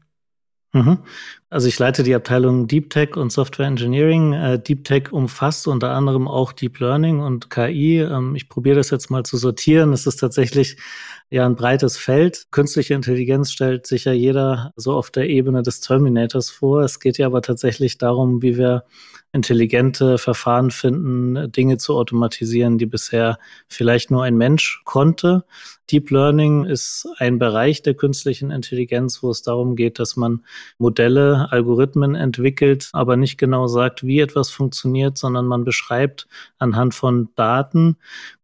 Mhm. 0.75 0.97
Also 1.49 1.69
ich 1.69 1.79
leite 1.79 2.03
die 2.03 2.13
Abteilung 2.13 2.67
Deep 2.67 2.89
Tech 2.89 3.15
und 3.15 3.31
Software 3.31 3.65
Engineering. 3.65 4.33
Äh, 4.33 4.59
Deep 4.59 4.83
Tech 4.83 5.13
umfasst 5.13 5.69
unter 5.69 5.91
anderem 5.91 6.27
auch 6.27 6.51
Deep 6.51 6.81
Learning 6.81 7.21
und 7.21 7.49
KI. 7.49 7.99
Ähm, 7.99 8.35
ich 8.35 8.49
probiere 8.49 8.75
das 8.75 8.89
jetzt 8.89 9.09
mal 9.09 9.23
zu 9.23 9.37
sortieren. 9.37 9.93
Es 9.93 10.05
ist 10.05 10.17
tatsächlich 10.17 10.75
ja 11.29 11.45
ein 11.45 11.55
breites 11.55 11.95
Feld. 11.95 12.47
Künstliche 12.51 12.93
Intelligenz 12.93 13.53
stellt 13.53 13.87
sich 13.87 14.03
ja 14.03 14.11
jeder 14.11 14.73
so 14.75 14.91
auf 14.97 15.11
der 15.11 15.29
Ebene 15.29 15.63
des 15.63 15.79
Terminators 15.79 16.49
vor. 16.49 16.81
Es 16.81 16.99
geht 16.99 17.17
ja 17.19 17.27
aber 17.27 17.41
tatsächlich 17.41 17.97
darum, 17.97 18.41
wie 18.41 18.57
wir 18.57 18.83
intelligente 19.35 20.17
Verfahren 20.17 20.71
finden, 20.71 21.51
Dinge 21.51 21.77
zu 21.77 21.95
automatisieren, 21.95 22.77
die 22.77 22.85
bisher 22.85 23.37
vielleicht 23.67 24.09
nur 24.09 24.23
ein 24.23 24.37
Mensch 24.37 24.81
konnte. 24.85 25.43
Deep 25.91 26.09
Learning 26.09 26.63
ist 26.63 27.07
ein 27.17 27.37
Bereich 27.37 27.83
der 27.83 27.93
künstlichen 27.93 28.49
Intelligenz, 28.49 29.21
wo 29.21 29.29
es 29.29 29.43
darum 29.43 29.75
geht, 29.75 29.99
dass 29.99 30.15
man 30.15 30.43
Modelle, 30.79 31.51
Algorithmen 31.51 32.15
entwickelt, 32.15 32.89
aber 32.93 33.17
nicht 33.17 33.37
genau 33.37 33.67
sagt, 33.67 34.03
wie 34.03 34.21
etwas 34.21 34.49
funktioniert, 34.49 35.17
sondern 35.17 35.45
man 35.45 35.63
beschreibt 35.63 36.27
anhand 36.57 36.95
von 36.95 37.29
Daten 37.35 37.97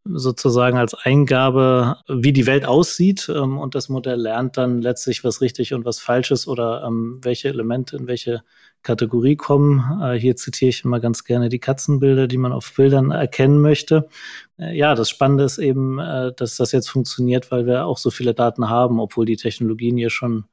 sozusagen 0.04 0.78
als 0.78 0.94
Eingabe, 0.94 1.98
wie 2.08 2.34
die 2.34 2.48
Welt 2.48 2.66
aussieht 2.66 3.30
ähm, 3.34 3.58
und 3.58 3.76
das 3.76 3.88
Modell 3.88 4.20
lernt 4.20 4.58
dann 4.58 4.82
letztlich, 4.82 5.24
was 5.24 5.42
richtig 5.42 5.74
und 5.74 5.86
was 5.86 6.00
falsch 6.00 6.32
ist 6.32 6.48
oder 6.48 6.84
ähm, 6.86 7.20
welche 7.22 7.50
Elemente 7.50 7.98
in 7.98 8.08
welche 8.08 8.44
Kategorie 8.84 9.36
kommen. 9.36 10.02
Äh, 10.02 10.20
hier 10.20 10.36
zitiere 10.36 10.70
ich 10.70 10.84
immer 10.84 11.00
ganz 11.00 11.24
gerne 11.24 11.50
die 11.50 11.60
Katzenbilder, 11.60 12.28
die 12.28 12.38
man 12.38 12.52
auf 12.52 12.74
Bildern 12.76 13.12
erkennen 13.12 13.62
möchte. 13.62 14.10
Äh, 14.58 14.76
ja, 14.76 14.96
das 14.96 15.10
Spannende 15.10 15.44
ist 15.44 15.58
eben, 15.58 16.00
äh, 16.00 16.34
dass 16.36 16.58
das 16.58 16.72
jetzt 16.72 16.90
funktioniert, 16.90 17.52
weil 17.52 17.66
wir 17.66 17.86
auch 17.86 17.98
so 17.98 18.10
viele 18.10 18.34
Daten 18.34 18.70
haben, 18.70 19.00
obwohl 19.00 19.26
die 19.26 19.38
Technologien 19.38 19.98
hier 19.98 20.10
schon 20.10 20.46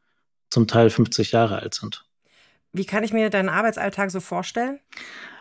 zum 0.50 0.66
Teil 0.66 0.90
50 0.90 1.32
Jahre 1.32 1.60
alt 1.60 1.74
sind. 1.74 2.04
Wie 2.72 2.84
kann 2.84 3.04
ich 3.04 3.12
mir 3.12 3.30
deinen 3.30 3.48
Arbeitsalltag 3.48 4.10
so 4.10 4.20
vorstellen? 4.20 4.80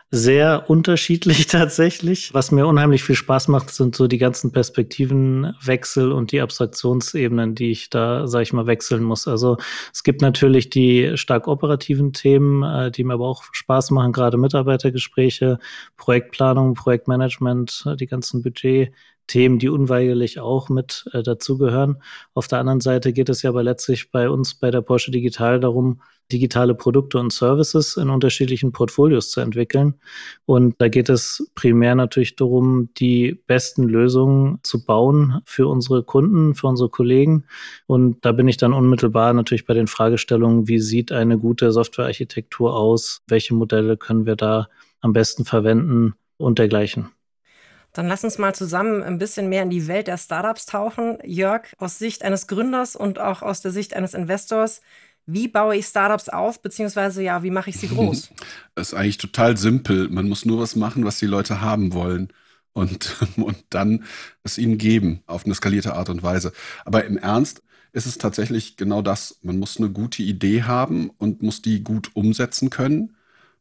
Sehr 0.09 0.69
unterschiedlich 0.69 1.47
tatsächlich. 1.47 2.33
Was 2.33 2.51
mir 2.51 2.65
unheimlich 2.65 3.03
viel 3.03 3.15
Spaß 3.15 3.49
macht, 3.49 3.71
sind 3.71 3.95
so 3.95 4.07
die 4.07 4.17
ganzen 4.17 4.51
Perspektivenwechsel 4.51 6.11
und 6.11 6.31
die 6.31 6.39
Abstraktionsebenen, 6.41 7.55
die 7.55 7.71
ich 7.71 7.89
da, 7.89 8.27
sag 8.27 8.41
ich 8.43 8.53
mal, 8.53 8.67
wechseln 8.67 9.03
muss. 9.03 9.27
Also 9.27 9.57
es 9.93 10.03
gibt 10.03 10.21
natürlich 10.21 10.69
die 10.69 11.17
stark 11.17 11.47
operativen 11.47 12.13
Themen, 12.13 12.63
äh, 12.63 12.91
die 12.91 13.03
mir 13.03 13.15
aber 13.15 13.27
auch 13.27 13.43
Spaß 13.51 13.91
machen, 13.91 14.13
gerade 14.13 14.37
Mitarbeitergespräche, 14.37 15.59
Projektplanung, 15.97 16.73
Projektmanagement, 16.73 17.83
äh, 17.87 17.95
die 17.97 18.07
ganzen 18.07 18.41
Budget. 18.41 18.93
Themen, 19.27 19.59
die 19.59 19.69
unweigerlich 19.69 20.39
auch 20.39 20.69
mit 20.69 21.05
äh, 21.13 21.21
dazugehören. 21.21 22.01
Auf 22.33 22.47
der 22.47 22.59
anderen 22.59 22.81
Seite 22.81 23.13
geht 23.13 23.29
es 23.29 23.41
ja 23.41 23.49
aber 23.49 23.63
letztlich 23.63 24.11
bei 24.11 24.29
uns 24.29 24.55
bei 24.55 24.71
der 24.71 24.81
Porsche 24.81 25.11
Digital 25.11 25.59
darum, 25.59 26.01
digitale 26.31 26.75
Produkte 26.75 27.19
und 27.19 27.31
Services 27.31 27.97
in 27.97 28.09
unterschiedlichen 28.09 28.71
Portfolios 28.71 29.31
zu 29.31 29.39
entwickeln. 29.39 29.95
Und 30.45 30.75
da 30.79 30.89
geht 30.89 31.09
es 31.09 31.49
primär 31.55 31.95
natürlich 31.95 32.35
darum, 32.35 32.89
die 32.97 33.41
besten 33.47 33.83
Lösungen 33.83 34.59
zu 34.63 34.85
bauen 34.85 35.41
für 35.45 35.67
unsere 35.67 36.03
Kunden, 36.03 36.55
für 36.55 36.67
unsere 36.67 36.89
Kollegen. 36.89 37.45
Und 37.85 38.25
da 38.25 38.31
bin 38.31 38.47
ich 38.47 38.57
dann 38.57 38.73
unmittelbar 38.73 39.33
natürlich 39.33 39.65
bei 39.65 39.73
den 39.73 39.87
Fragestellungen, 39.87 40.67
wie 40.67 40.79
sieht 40.79 41.11
eine 41.11 41.37
gute 41.37 41.71
Softwarearchitektur 41.71 42.75
aus? 42.75 43.21
Welche 43.27 43.53
Modelle 43.53 43.97
können 43.97 44.25
wir 44.25 44.35
da 44.35 44.67
am 45.01 45.13
besten 45.13 45.45
verwenden 45.45 46.15
und 46.37 46.59
dergleichen? 46.59 47.16
Dann 47.93 48.07
lass 48.07 48.23
uns 48.23 48.37
mal 48.37 48.53
zusammen 48.53 49.01
ein 49.03 49.17
bisschen 49.17 49.49
mehr 49.49 49.63
in 49.63 49.69
die 49.69 49.87
Welt 49.87 50.07
der 50.07 50.17
Startups 50.17 50.65
tauchen. 50.65 51.17
Jörg, 51.23 51.63
aus 51.77 51.97
Sicht 51.97 52.23
eines 52.23 52.47
Gründers 52.47 52.95
und 52.95 53.19
auch 53.19 53.41
aus 53.41 53.61
der 53.61 53.71
Sicht 53.71 53.95
eines 53.95 54.13
Investors, 54.13 54.81
wie 55.25 55.47
baue 55.47 55.75
ich 55.75 55.85
Startups 55.85 56.29
auf, 56.29 56.61
beziehungsweise 56.61 57.21
ja, 57.21 57.43
wie 57.43 57.51
mache 57.51 57.69
ich 57.69 57.77
sie 57.77 57.89
groß? 57.89 58.29
Das 58.75 58.89
ist 58.89 58.93
eigentlich 58.93 59.17
total 59.17 59.57
simpel. 59.57 60.07
Man 60.09 60.29
muss 60.29 60.45
nur 60.45 60.59
was 60.59 60.75
machen, 60.75 61.03
was 61.03 61.17
die 61.17 61.25
Leute 61.25 61.61
haben 61.61 61.93
wollen 61.93 62.31
und, 62.73 63.15
und 63.37 63.57
dann 63.69 64.05
es 64.43 64.57
ihnen 64.57 64.77
geben 64.77 65.23
auf 65.25 65.45
eine 65.45 65.55
skalierte 65.55 65.95
Art 65.95 66.09
und 66.09 66.23
Weise. 66.23 66.53
Aber 66.85 67.03
im 67.05 67.17
Ernst 67.17 67.61
ist 67.91 68.05
es 68.05 68.17
tatsächlich 68.17 68.77
genau 68.77 69.01
das. 69.01 69.39
Man 69.41 69.57
muss 69.57 69.77
eine 69.77 69.89
gute 69.89 70.23
Idee 70.23 70.63
haben 70.63 71.09
und 71.17 71.41
muss 71.41 71.61
die 71.61 71.83
gut 71.83 72.11
umsetzen 72.13 72.69
können. 72.69 73.16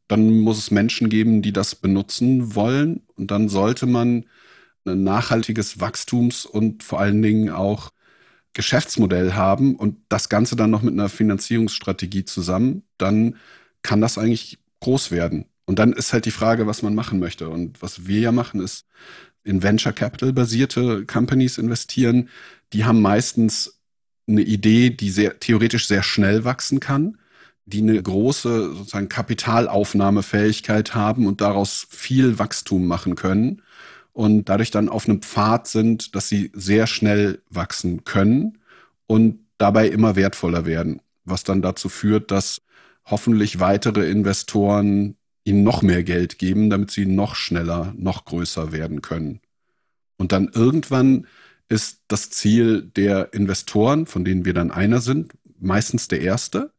Dann 0.08 0.38
muss 0.40 0.58
es 0.58 0.70
Menschen 0.70 1.08
geben, 1.08 1.42
die 1.42 1.52
das 1.52 1.74
benutzen 1.74 2.54
wollen. 2.54 3.02
Und 3.16 3.30
dann 3.30 3.48
sollte 3.48 3.86
man 3.86 4.26
ein 4.84 5.02
nachhaltiges 5.02 5.80
Wachstums- 5.80 6.46
und 6.46 6.82
vor 6.82 7.00
allen 7.00 7.22
Dingen 7.22 7.50
auch 7.50 7.90
Geschäftsmodell 8.52 9.34
haben 9.34 9.76
und 9.76 9.98
das 10.08 10.28
Ganze 10.28 10.56
dann 10.56 10.70
noch 10.70 10.82
mit 10.82 10.94
einer 10.94 11.08
Finanzierungsstrategie 11.08 12.24
zusammen, 12.24 12.84
dann 12.96 13.36
kann 13.82 14.00
das 14.00 14.16
eigentlich 14.16 14.58
groß 14.80 15.10
werden. 15.10 15.46
Und 15.66 15.78
dann 15.78 15.92
ist 15.92 16.12
halt 16.12 16.24
die 16.24 16.30
Frage, 16.30 16.66
was 16.66 16.82
man 16.82 16.94
machen 16.94 17.18
möchte. 17.18 17.50
Und 17.50 17.82
was 17.82 18.06
wir 18.06 18.20
ja 18.20 18.32
machen, 18.32 18.60
ist 18.60 18.86
in 19.44 19.62
Venture 19.62 19.92
Capital 19.92 20.32
basierte 20.32 21.04
Companies 21.04 21.58
investieren. 21.58 22.30
Die 22.72 22.84
haben 22.84 23.02
meistens 23.02 23.80
eine 24.26 24.42
Idee, 24.42 24.90
die 24.90 25.10
sehr 25.10 25.38
theoretisch 25.38 25.86
sehr 25.86 26.02
schnell 26.02 26.44
wachsen 26.44 26.80
kann, 26.80 27.18
die 27.66 27.82
eine 27.82 28.00
große 28.00 28.74
sozusagen 28.74 29.08
Kapitalaufnahmefähigkeit 29.08 30.94
haben 30.94 31.26
und 31.26 31.40
daraus 31.40 31.86
viel 31.90 32.38
Wachstum 32.38 32.86
machen 32.86 33.16
können 33.16 33.62
und 34.12 34.48
dadurch 34.48 34.70
dann 34.70 34.88
auf 34.88 35.08
einem 35.08 35.20
Pfad 35.20 35.66
sind, 35.66 36.14
dass 36.14 36.28
sie 36.28 36.50
sehr 36.54 36.86
schnell 36.86 37.42
wachsen 37.50 38.04
können 38.04 38.58
und 39.06 39.40
dabei 39.58 39.88
immer 39.88 40.16
wertvoller 40.16 40.64
werden, 40.64 41.02
was 41.24 41.42
dann 41.42 41.60
dazu 41.60 41.88
führt, 41.88 42.30
dass 42.30 42.62
hoffentlich 43.04 43.58
weitere 43.60 44.08
Investoren 44.08 45.16
ihnen 45.44 45.64
noch 45.64 45.82
mehr 45.82 46.02
Geld 46.02 46.38
geben, 46.38 46.70
damit 46.70 46.90
sie 46.90 47.06
noch 47.06 47.34
schneller, 47.34 47.92
noch 47.96 48.24
größer 48.24 48.72
werden 48.72 49.02
können. 49.02 49.40
Und 50.16 50.32
dann 50.32 50.50
irgendwann 50.52 51.26
ist 51.68 52.00
das 52.08 52.30
Ziel 52.30 52.82
der 52.82 53.34
Investoren, 53.34 54.06
von 54.06 54.24
denen 54.24 54.44
wir 54.44 54.54
dann 54.54 54.70
einer 54.70 55.00
sind, 55.00 55.32
meistens 55.58 56.08
der 56.08 56.20
erste, 56.20 56.72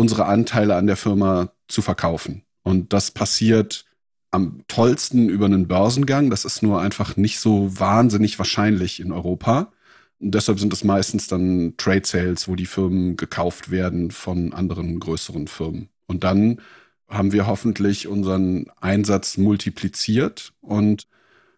unsere 0.00 0.24
Anteile 0.24 0.76
an 0.76 0.86
der 0.86 0.96
Firma 0.96 1.52
zu 1.68 1.82
verkaufen. 1.82 2.42
Und 2.62 2.94
das 2.94 3.10
passiert 3.10 3.84
am 4.30 4.62
tollsten 4.66 5.28
über 5.28 5.44
einen 5.44 5.68
Börsengang. 5.68 6.30
Das 6.30 6.46
ist 6.46 6.62
nur 6.62 6.80
einfach 6.80 7.16
nicht 7.18 7.38
so 7.38 7.68
wahnsinnig 7.78 8.38
wahrscheinlich 8.38 9.00
in 9.00 9.12
Europa. 9.12 9.70
Und 10.18 10.34
deshalb 10.34 10.58
sind 10.58 10.72
es 10.72 10.84
meistens 10.84 11.28
dann 11.28 11.74
Trade 11.76 12.06
Sales, 12.06 12.48
wo 12.48 12.54
die 12.54 12.66
Firmen 12.66 13.16
gekauft 13.16 13.70
werden 13.70 14.10
von 14.10 14.54
anderen 14.54 15.00
größeren 15.00 15.48
Firmen. 15.48 15.90
Und 16.06 16.24
dann 16.24 16.62
haben 17.06 17.32
wir 17.32 17.46
hoffentlich 17.46 18.08
unseren 18.08 18.70
Einsatz 18.80 19.36
multipliziert 19.36 20.54
und 20.62 21.08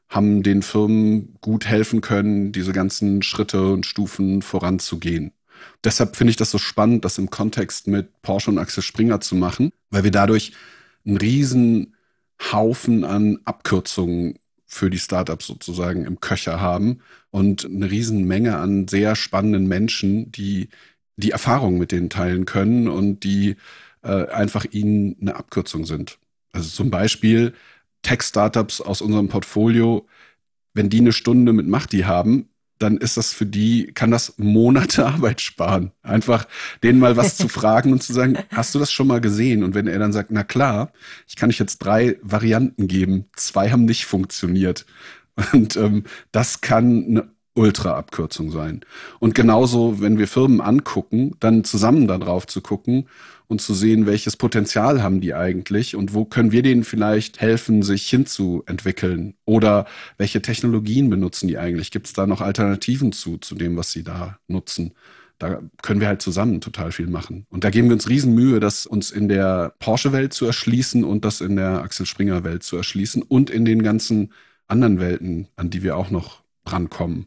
haben 0.09 0.43
den 0.43 0.63
Firmen 0.63 1.37
gut 1.41 1.67
helfen 1.67 2.01
können, 2.01 2.51
diese 2.51 2.73
ganzen 2.73 3.23
Schritte 3.23 3.73
und 3.73 3.87
Stufen 3.87 4.43
voranzugehen. 4.43 5.33
Deshalb 5.85 6.17
finde 6.17 6.31
ich 6.31 6.37
das 6.37 6.51
so 6.51 6.59
spannend, 6.59 7.05
das 7.05 7.19
im 7.19 7.31
Kontext 7.31 7.87
mit 7.87 8.23
Porsche 8.23 8.51
und 8.51 8.59
Axel 8.59 8.83
Springer 8.83 9.21
zu 9.21 9.35
machen, 9.35 9.73
weil 9.91 10.05
wir 10.05 10.11
dadurch 10.11 10.53
einen 11.07 11.17
riesen 11.17 11.95
Haufen 12.53 13.05
an 13.05 13.39
Abkürzungen 13.45 14.39
für 14.67 14.91
die 14.91 14.99
Startups 14.99 15.47
sozusagen 15.47 16.07
im 16.07 16.21
Köcher 16.21 16.61
haben 16.61 17.01
und 17.31 17.65
eine 17.65 17.91
Riesenmenge 17.91 18.57
an 18.57 18.89
sehr 18.89 19.17
spannenden 19.17 19.69
Menschen, 19.69 20.33
die 20.33 20.71
die 21.17 21.31
Erfahrungen 21.31 21.79
mit 21.79 21.93
denen 21.93 22.11
teilen 22.11 22.47
können 22.47 22.89
und 22.89 23.23
die 23.23 23.57
äh, 24.03 24.27
einfach 24.29 24.65
ihnen 24.71 25.17
eine 25.21 25.37
Abkürzung 25.37 25.85
sind. 25.85 26.19
Also 26.53 26.69
zum 26.71 26.91
Beispiel 26.91 27.55
Tech-Startups 28.03 28.81
aus 28.81 29.03
unserem 29.03 29.29
Portfolio, 29.29 30.07
wenn 30.75 30.89
die 30.89 31.01
eine 31.01 31.13
Stunde 31.13 31.53
mit 31.53 31.67
Machti 31.67 32.01
haben, 32.01 32.49
dann 32.83 32.97
ist 32.97 33.17
das 33.17 33.33
für 33.33 33.47
die, 33.47 33.93
kann 33.95 34.11
das 34.11 34.35
Monate 34.39 35.07
Arbeit 35.07 35.41
sparen. 35.41 35.93
Einfach 36.03 36.47
denen 36.83 36.99
mal 36.99 37.17
was 37.17 37.37
zu 37.37 37.49
fragen 37.49 37.93
und 37.93 38.03
zu 38.03 38.13
sagen, 38.13 38.39
hast 38.51 38.75
du 38.75 38.79
das 38.79 38.93
schon 38.93 39.07
mal 39.07 39.21
gesehen? 39.21 39.63
Und 39.63 39.75
wenn 39.75 39.87
er 39.87 39.99
dann 39.99 40.13
sagt, 40.13 40.31
na 40.31 40.43
klar, 40.43 40.93
ich 41.29 41.37
kann 41.37 41.51
euch 41.51 41.59
jetzt 41.59 41.79
drei 41.79 42.19
Varianten 42.23 42.89
geben, 42.89 43.27
zwei 43.37 43.71
haben 43.71 43.85
nicht 43.85 44.07
funktioniert. 44.07 44.87
Und 45.53 45.77
ähm, 45.77 46.05
das 46.31 46.61
kann 46.61 47.05
eine 47.07 47.31
Ultra-Abkürzung 47.55 48.51
sein. 48.51 48.81
Und 49.19 49.35
genauso, 49.35 50.01
wenn 50.01 50.19
wir 50.19 50.27
Firmen 50.27 50.61
angucken, 50.61 51.37
dann 51.41 51.65
zusammen 51.65 52.07
darauf 52.07 52.47
zu 52.47 52.61
gucken 52.61 53.09
und 53.53 53.61
zu 53.61 53.75
sehen, 53.75 54.07
welches 54.07 54.37
Potenzial 54.37 55.03
haben 55.03 55.21
die 55.21 55.35
eigentlich 55.35 55.95
und 55.95 56.15
wo 56.15 56.25
können 56.25 56.51
wir 56.51 56.63
denen 56.63 56.83
vielleicht 56.83 57.41
helfen, 57.41 57.83
sich 57.83 58.09
hinzuentwickeln 58.09 59.35
oder 59.45 59.87
welche 60.19 60.43
Technologien 60.43 61.09
benutzen 61.11 61.47
die 61.47 61.59
eigentlich? 61.59 61.93
Gibt 61.93 62.09
es 62.09 62.13
da 62.15 62.27
noch 62.27 62.41
Alternativen 62.41 63.13
zu, 63.13 63.39
zu 63.39 63.55
dem, 63.55 63.77
was 63.77 63.93
sie 63.93 64.03
da 64.03 64.39
nutzen? 64.49 64.95
Da 65.39 65.61
können 65.83 66.01
wir 66.01 66.09
halt 66.09 66.23
zusammen 66.23 66.61
total 66.61 66.93
viel 66.93 67.09
machen. 67.09 67.47
Und 67.51 67.65
da 67.65 67.71
geben 67.71 67.89
wir 67.89 67.95
uns 67.95 68.09
Riesenmühe, 68.09 68.59
das 68.59 68.87
uns 68.87 69.11
in 69.11 69.29
der 69.29 69.75
Porsche-Welt 69.79 70.33
zu 70.33 70.47
erschließen 70.47 71.05
und 71.05 71.25
das 71.25 71.41
in 71.41 71.57
der 71.57 71.83
Axel 71.83 72.07
Springer-Welt 72.07 72.63
zu 72.63 72.77
erschließen 72.77 73.23
und 73.23 73.51
in 73.51 73.65
den 73.65 73.83
ganzen 73.83 74.33
anderen 74.67 74.99
Welten, 74.99 75.49
an 75.57 75.71
die 75.71 75.83
wir 75.83 75.97
auch 75.97 76.11
noch 76.11 76.43
drankommen. 76.65 77.27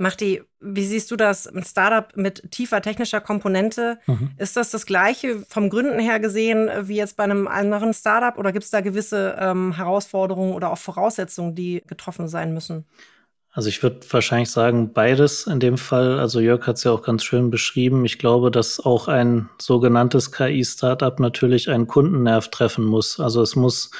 Machti, 0.00 0.42
wie 0.60 0.84
siehst 0.86 1.10
du 1.10 1.16
das? 1.16 1.46
Ein 1.46 1.62
Startup 1.62 2.16
mit 2.16 2.50
tiefer 2.50 2.80
technischer 2.80 3.20
Komponente, 3.20 3.98
mhm. 4.06 4.30
ist 4.38 4.56
das 4.56 4.70
das 4.70 4.86
gleiche 4.86 5.44
vom 5.46 5.68
Gründen 5.68 5.98
her 5.98 6.18
gesehen 6.20 6.70
wie 6.82 6.96
jetzt 6.96 7.16
bei 7.16 7.24
einem 7.24 7.46
anderen 7.46 7.92
Startup 7.92 8.38
oder 8.38 8.50
gibt 8.50 8.64
es 8.64 8.70
da 8.70 8.80
gewisse 8.80 9.36
ähm, 9.38 9.74
Herausforderungen 9.76 10.54
oder 10.54 10.72
auch 10.72 10.78
Voraussetzungen, 10.78 11.54
die 11.54 11.82
getroffen 11.86 12.28
sein 12.28 12.54
müssen? 12.54 12.86
Also 13.52 13.68
ich 13.68 13.82
würde 13.82 14.00
wahrscheinlich 14.08 14.50
sagen, 14.50 14.92
beides 14.92 15.46
in 15.46 15.58
dem 15.58 15.76
Fall. 15.76 16.20
Also 16.20 16.38
Jörg 16.38 16.66
hat 16.66 16.76
es 16.76 16.84
ja 16.84 16.92
auch 16.92 17.02
ganz 17.02 17.24
schön 17.24 17.50
beschrieben. 17.50 18.04
Ich 18.04 18.18
glaube, 18.18 18.50
dass 18.52 18.78
auch 18.78 19.08
ein 19.08 19.50
sogenanntes 19.60 20.30
KI-Startup 20.30 21.18
natürlich 21.18 21.68
einen 21.68 21.88
Kundennerv 21.88 22.48
treffen 22.48 22.84
muss. 22.84 23.18
Also 23.18 23.42
es 23.42 23.56
muss 23.56 23.90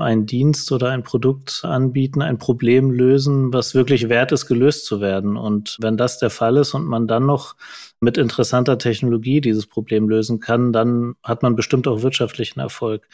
einen 0.00 0.26
Dienst 0.26 0.72
oder 0.72 0.90
ein 0.90 1.02
Produkt 1.02 1.60
anbieten, 1.64 2.22
ein 2.22 2.38
Problem 2.38 2.90
lösen, 2.90 3.52
was 3.52 3.74
wirklich 3.74 4.08
wert 4.08 4.32
ist, 4.32 4.46
gelöst 4.46 4.86
zu 4.86 5.00
werden. 5.00 5.36
Und 5.36 5.76
wenn 5.80 5.96
das 5.96 6.18
der 6.18 6.30
Fall 6.30 6.56
ist 6.56 6.74
und 6.74 6.86
man 6.86 7.06
dann 7.06 7.26
noch 7.26 7.56
mit 8.00 8.18
interessanter 8.18 8.78
Technologie 8.78 9.40
dieses 9.40 9.66
Problem 9.66 10.08
lösen 10.08 10.40
kann, 10.40 10.72
dann 10.72 11.14
hat 11.22 11.42
man 11.42 11.54
bestimmt 11.56 11.86
auch 11.86 12.02
wirtschaftlichen 12.02 12.60
Erfolg. 12.60 13.06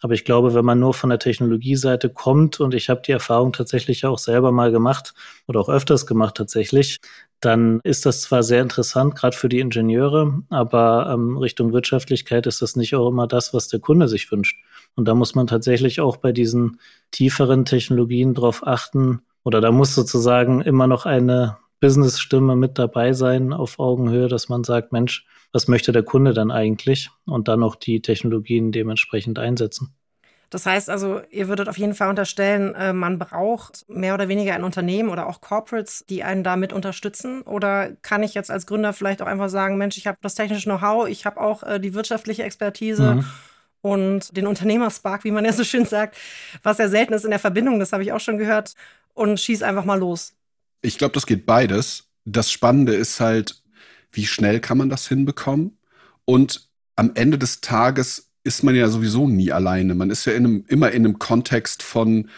Aber 0.00 0.14
ich 0.14 0.24
glaube, 0.24 0.54
wenn 0.54 0.64
man 0.64 0.80
nur 0.80 0.94
von 0.94 1.10
der 1.10 1.20
Technologieseite 1.20 2.10
kommt, 2.10 2.60
und 2.60 2.74
ich 2.74 2.88
habe 2.88 3.02
die 3.06 3.12
Erfahrung 3.12 3.52
tatsächlich 3.52 4.04
auch 4.04 4.18
selber 4.18 4.50
mal 4.50 4.72
gemacht 4.72 5.14
oder 5.46 5.60
auch 5.60 5.68
öfters 5.68 6.06
gemacht 6.06 6.36
tatsächlich, 6.36 7.00
dann 7.44 7.80
ist 7.82 8.06
das 8.06 8.22
zwar 8.22 8.42
sehr 8.42 8.62
interessant, 8.62 9.16
gerade 9.16 9.36
für 9.36 9.48
die 9.48 9.60
Ingenieure, 9.60 10.42
aber 10.48 11.10
ähm, 11.12 11.36
Richtung 11.36 11.72
Wirtschaftlichkeit 11.72 12.46
ist 12.46 12.62
das 12.62 12.76
nicht 12.76 12.94
auch 12.94 13.08
immer 13.08 13.26
das, 13.26 13.52
was 13.52 13.68
der 13.68 13.80
Kunde 13.80 14.08
sich 14.08 14.30
wünscht. 14.30 14.58
Und 14.94 15.08
da 15.08 15.14
muss 15.14 15.34
man 15.34 15.46
tatsächlich 15.46 16.00
auch 16.00 16.16
bei 16.16 16.32
diesen 16.32 16.78
tieferen 17.10 17.64
Technologien 17.64 18.34
drauf 18.34 18.66
achten, 18.66 19.22
oder 19.44 19.60
da 19.60 19.72
muss 19.72 19.94
sozusagen 19.94 20.62
immer 20.62 20.86
noch 20.86 21.04
eine 21.04 21.58
Business-Stimme 21.80 22.54
mit 22.54 22.78
dabei 22.78 23.12
sein 23.12 23.52
auf 23.52 23.80
Augenhöhe, 23.80 24.28
dass 24.28 24.48
man 24.48 24.62
sagt, 24.62 24.92
Mensch, 24.92 25.26
was 25.50 25.66
möchte 25.66 25.90
der 25.90 26.04
Kunde 26.04 26.32
dann 26.32 26.52
eigentlich? 26.52 27.10
Und 27.26 27.48
dann 27.48 27.64
auch 27.64 27.74
die 27.74 28.00
Technologien 28.00 28.70
dementsprechend 28.70 29.40
einsetzen. 29.40 29.92
Das 30.52 30.66
heißt 30.66 30.90
also, 30.90 31.22
ihr 31.30 31.48
würdet 31.48 31.70
auf 31.70 31.78
jeden 31.78 31.94
Fall 31.94 32.10
unterstellen, 32.10 32.74
äh, 32.74 32.92
man 32.92 33.18
braucht 33.18 33.88
mehr 33.88 34.12
oder 34.12 34.28
weniger 34.28 34.54
ein 34.54 34.64
Unternehmen 34.64 35.08
oder 35.08 35.26
auch 35.26 35.40
Corporates, 35.40 36.04
die 36.10 36.24
einen 36.24 36.44
damit 36.44 36.74
unterstützen? 36.74 37.40
Oder 37.40 37.92
kann 38.02 38.22
ich 38.22 38.34
jetzt 38.34 38.50
als 38.50 38.66
Gründer 38.66 38.92
vielleicht 38.92 39.22
auch 39.22 39.26
einfach 39.26 39.48
sagen, 39.48 39.78
Mensch, 39.78 39.96
ich 39.96 40.06
habe 40.06 40.18
das 40.20 40.34
technische 40.34 40.68
Know-how, 40.68 41.08
ich 41.08 41.24
habe 41.24 41.40
auch 41.40 41.62
äh, 41.62 41.80
die 41.80 41.94
wirtschaftliche 41.94 42.42
Expertise. 42.42 43.14
Mhm 43.16 43.24
und 43.84 44.36
den 44.36 44.46
Unternehmerspark, 44.46 45.24
wie 45.24 45.32
man 45.32 45.44
ja 45.44 45.52
so 45.52 45.64
schön 45.64 45.86
sagt, 45.86 46.16
was 46.62 46.78
ja 46.78 46.88
selten 46.88 47.14
ist 47.14 47.24
in 47.24 47.30
der 47.30 47.40
Verbindung, 47.40 47.80
das 47.80 47.92
habe 47.92 48.04
ich 48.04 48.12
auch 48.12 48.20
schon 48.20 48.38
gehört, 48.38 48.74
und 49.12 49.40
schieß 49.40 49.64
einfach 49.64 49.84
mal 49.84 49.98
los. 49.98 50.34
Ich 50.82 50.98
glaube, 50.98 51.14
das 51.14 51.26
geht 51.26 51.46
beides. 51.46 52.04
Das 52.24 52.52
Spannende 52.52 52.94
ist 52.94 53.18
halt, 53.18 53.60
wie 54.12 54.24
schnell 54.24 54.60
kann 54.60 54.78
man 54.78 54.88
das 54.88 55.08
hinbekommen? 55.08 55.78
Und 56.24 56.68
am 56.94 57.10
Ende 57.14 57.38
des 57.38 57.60
Tages 57.60 58.30
ist 58.44 58.62
man 58.62 58.74
ja 58.74 58.88
sowieso 58.88 59.28
nie 59.28 59.52
alleine. 59.52 59.94
Man 59.94 60.10
ist 60.10 60.24
ja 60.24 60.32
in 60.32 60.46
einem, 60.46 60.64
immer 60.68 60.90
in 60.90 61.04
einem 61.04 61.18
Kontext 61.18 61.82
von 61.82 62.28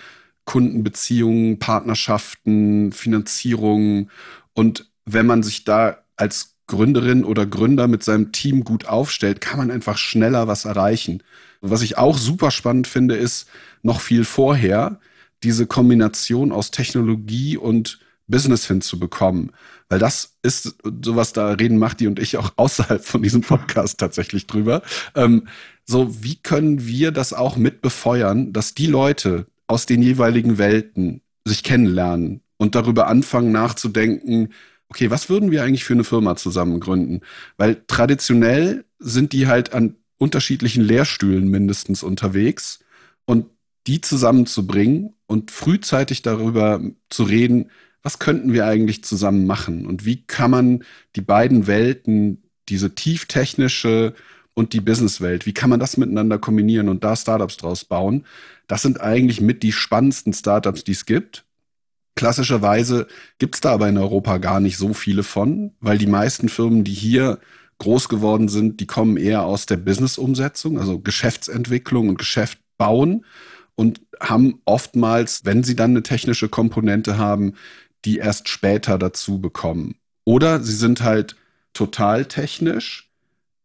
Kundenbeziehungen, 0.44 1.58
Partnerschaften, 1.58 2.92
Finanzierung. 2.92 4.10
Und 4.52 4.90
wenn 5.06 5.26
man 5.26 5.42
sich 5.42 5.64
da 5.64 5.98
als 6.16 6.56
Gründerin 6.66 7.24
oder 7.24 7.46
Gründer 7.46 7.88
mit 7.88 8.02
seinem 8.02 8.32
Team 8.32 8.64
gut 8.64 8.86
aufstellt, 8.86 9.40
kann 9.40 9.58
man 9.58 9.70
einfach 9.70 9.98
schneller 9.98 10.48
was 10.48 10.64
erreichen. 10.64 11.22
Was 11.60 11.82
ich 11.82 11.98
auch 11.98 12.16
super 12.18 12.50
spannend 12.50 12.86
finde, 12.86 13.16
ist 13.16 13.48
noch 13.82 14.00
viel 14.00 14.24
vorher 14.24 15.00
diese 15.42 15.66
Kombination 15.66 16.52
aus 16.52 16.70
Technologie 16.70 17.56
und 17.56 17.98
Business 18.26 18.66
hinzubekommen. 18.66 19.52
Weil 19.88 19.98
das 19.98 20.36
ist 20.42 20.76
sowas, 21.04 21.32
da 21.32 21.52
reden 21.52 21.78
Machti 21.78 22.06
und 22.06 22.18
ich 22.18 22.36
auch 22.36 22.52
außerhalb 22.56 23.04
von 23.04 23.22
diesem 23.22 23.42
Podcast 23.42 23.98
tatsächlich 23.98 24.46
drüber. 24.46 24.82
Ähm, 25.14 25.48
so, 25.84 26.22
wie 26.22 26.36
können 26.36 26.86
wir 26.86 27.12
das 27.12 27.32
auch 27.32 27.56
mit 27.56 27.82
befeuern, 27.82 28.52
dass 28.52 28.74
die 28.74 28.86
Leute 28.86 29.46
aus 29.66 29.86
den 29.86 30.02
jeweiligen 30.02 30.58
Welten 30.58 31.20
sich 31.44 31.62
kennenlernen 31.62 32.40
und 32.56 32.74
darüber 32.74 33.06
anfangen 33.06 33.52
nachzudenken, 33.52 34.50
okay, 34.88 35.10
was 35.10 35.28
würden 35.28 35.50
wir 35.50 35.62
eigentlich 35.62 35.84
für 35.84 35.94
eine 35.94 36.04
Firma 36.04 36.36
zusammen 36.36 36.80
gründen? 36.80 37.20
Weil 37.56 37.82
traditionell 37.86 38.84
sind 38.98 39.32
die 39.32 39.46
halt 39.46 39.74
an 39.74 39.96
unterschiedlichen 40.18 40.82
Lehrstühlen 40.82 41.48
mindestens 41.48 42.02
unterwegs 42.02 42.80
und 43.26 43.46
die 43.86 44.00
zusammenzubringen 44.00 45.14
und 45.26 45.50
frühzeitig 45.50 46.22
darüber 46.22 46.80
zu 47.10 47.24
reden, 47.24 47.70
was 48.04 48.18
könnten 48.18 48.52
wir 48.52 48.66
eigentlich 48.66 49.02
zusammen 49.02 49.46
machen 49.46 49.86
und 49.86 50.04
wie 50.04 50.24
kann 50.24 50.50
man 50.50 50.84
die 51.16 51.22
beiden 51.22 51.66
Welten, 51.66 52.42
diese 52.68 52.94
tieftechnische 52.94 54.14
und 54.52 54.72
die 54.74 54.80
Businesswelt, 54.80 55.46
wie 55.46 55.54
kann 55.54 55.70
man 55.70 55.80
das 55.80 55.96
miteinander 55.96 56.38
kombinieren 56.38 56.88
und 56.88 57.02
da 57.02 57.16
Startups 57.16 57.56
draus 57.56 57.84
bauen? 57.84 58.24
Das 58.68 58.82
sind 58.82 59.00
eigentlich 59.00 59.40
mit 59.40 59.62
die 59.62 59.72
spannendsten 59.72 60.32
Startups, 60.32 60.84
die 60.84 60.92
es 60.92 61.06
gibt. 61.06 61.44
Klassischerweise 62.14 63.08
gibt 63.38 63.56
es 63.56 63.60
da 63.60 63.72
aber 63.72 63.88
in 63.88 63.98
Europa 63.98 64.38
gar 64.38 64.60
nicht 64.60 64.76
so 64.76 64.94
viele 64.94 65.24
von, 65.24 65.72
weil 65.80 65.98
die 65.98 66.06
meisten 66.06 66.48
Firmen, 66.48 66.84
die 66.84 66.92
hier 66.92 67.40
groß 67.78 68.08
geworden 68.08 68.48
sind, 68.48 68.80
die 68.80 68.86
kommen 68.86 69.16
eher 69.16 69.42
aus 69.42 69.66
der 69.66 69.78
Business-Umsetzung, 69.78 70.78
also 70.78 71.00
Geschäftsentwicklung 71.00 72.08
und 72.08 72.18
Geschäft 72.18 72.58
bauen 72.76 73.24
und 73.74 74.00
haben 74.20 74.60
oftmals, 74.64 75.44
wenn 75.44 75.64
sie 75.64 75.74
dann 75.74 75.90
eine 75.90 76.02
technische 76.02 76.48
Komponente 76.48 77.18
haben, 77.18 77.54
die 78.04 78.18
erst 78.18 78.48
später 78.48 78.98
dazu 78.98 79.40
bekommen. 79.40 79.96
Oder 80.24 80.62
sie 80.62 80.74
sind 80.74 81.02
halt 81.02 81.36
total 81.72 82.24
technisch, 82.26 83.10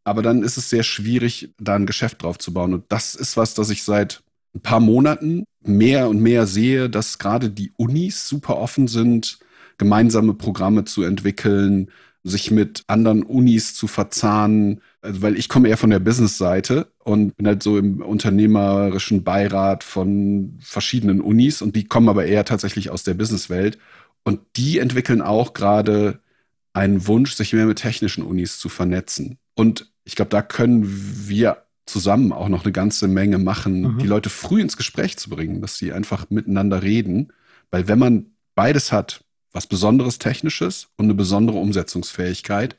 aber 0.03 0.21
dann 0.21 0.43
ist 0.43 0.57
es 0.57 0.69
sehr 0.69 0.83
schwierig, 0.83 1.53
da 1.59 1.75
ein 1.75 1.85
Geschäft 1.85 2.23
drauf 2.23 2.37
zu 2.37 2.53
bauen. 2.53 2.73
Und 2.73 2.85
das 2.89 3.15
ist 3.15 3.37
was, 3.37 3.53
das 3.53 3.69
ich 3.69 3.83
seit 3.83 4.23
ein 4.55 4.61
paar 4.61 4.79
Monaten 4.79 5.43
mehr 5.61 6.09
und 6.09 6.19
mehr 6.19 6.47
sehe, 6.47 6.89
dass 6.89 7.19
gerade 7.19 7.49
die 7.49 7.71
Unis 7.77 8.27
super 8.27 8.57
offen 8.57 8.87
sind, 8.87 9.39
gemeinsame 9.77 10.33
Programme 10.33 10.85
zu 10.85 11.03
entwickeln, 11.03 11.91
sich 12.23 12.51
mit 12.51 12.83
anderen 12.87 13.23
Unis 13.23 13.75
zu 13.75 13.87
verzahnen, 13.87 14.81
also 15.01 15.21
weil 15.21 15.37
ich 15.37 15.47
komme 15.47 15.69
eher 15.69 15.77
von 15.77 15.89
der 15.89 15.99
Business-Seite 15.99 16.87
und 17.03 17.35
bin 17.37 17.47
halt 17.47 17.63
so 17.63 17.77
im 17.77 18.01
unternehmerischen 18.01 19.23
Beirat 19.23 19.83
von 19.83 20.57
verschiedenen 20.59 21.21
Unis 21.21 21.61
und 21.61 21.75
die 21.75 21.85
kommen 21.85 22.09
aber 22.09 22.25
eher 22.25 22.43
tatsächlich 22.43 22.89
aus 22.89 23.03
der 23.03 23.13
Businesswelt 23.13 23.77
und 24.23 24.41
die 24.55 24.79
entwickeln 24.79 25.21
auch 25.21 25.53
gerade 25.53 26.19
einen 26.73 27.07
Wunsch, 27.07 27.33
sich 27.33 27.53
mehr 27.53 27.65
mit 27.65 27.79
technischen 27.79 28.23
Unis 28.23 28.59
zu 28.59 28.69
vernetzen. 28.69 29.37
Und 29.55 29.91
ich 30.03 30.15
glaube, 30.15 30.29
da 30.29 30.41
können 30.41 30.83
wir 31.27 31.63
zusammen 31.85 32.31
auch 32.31 32.49
noch 32.49 32.63
eine 32.63 32.71
ganze 32.71 33.07
Menge 33.07 33.37
machen, 33.37 33.81
mhm. 33.81 33.97
die 33.97 34.07
Leute 34.07 34.29
früh 34.29 34.61
ins 34.61 34.77
Gespräch 34.77 35.17
zu 35.17 35.29
bringen, 35.29 35.61
dass 35.61 35.77
sie 35.77 35.91
einfach 35.91 36.29
miteinander 36.29 36.83
reden. 36.83 37.33
Weil 37.71 37.87
wenn 37.87 37.99
man 37.99 38.27
beides 38.55 38.91
hat, 38.91 39.23
was 39.51 39.65
Besonderes 39.67 40.19
Technisches 40.19 40.89
und 40.97 41.05
eine 41.05 41.15
besondere 41.15 41.57
Umsetzungsfähigkeit, 41.57 42.77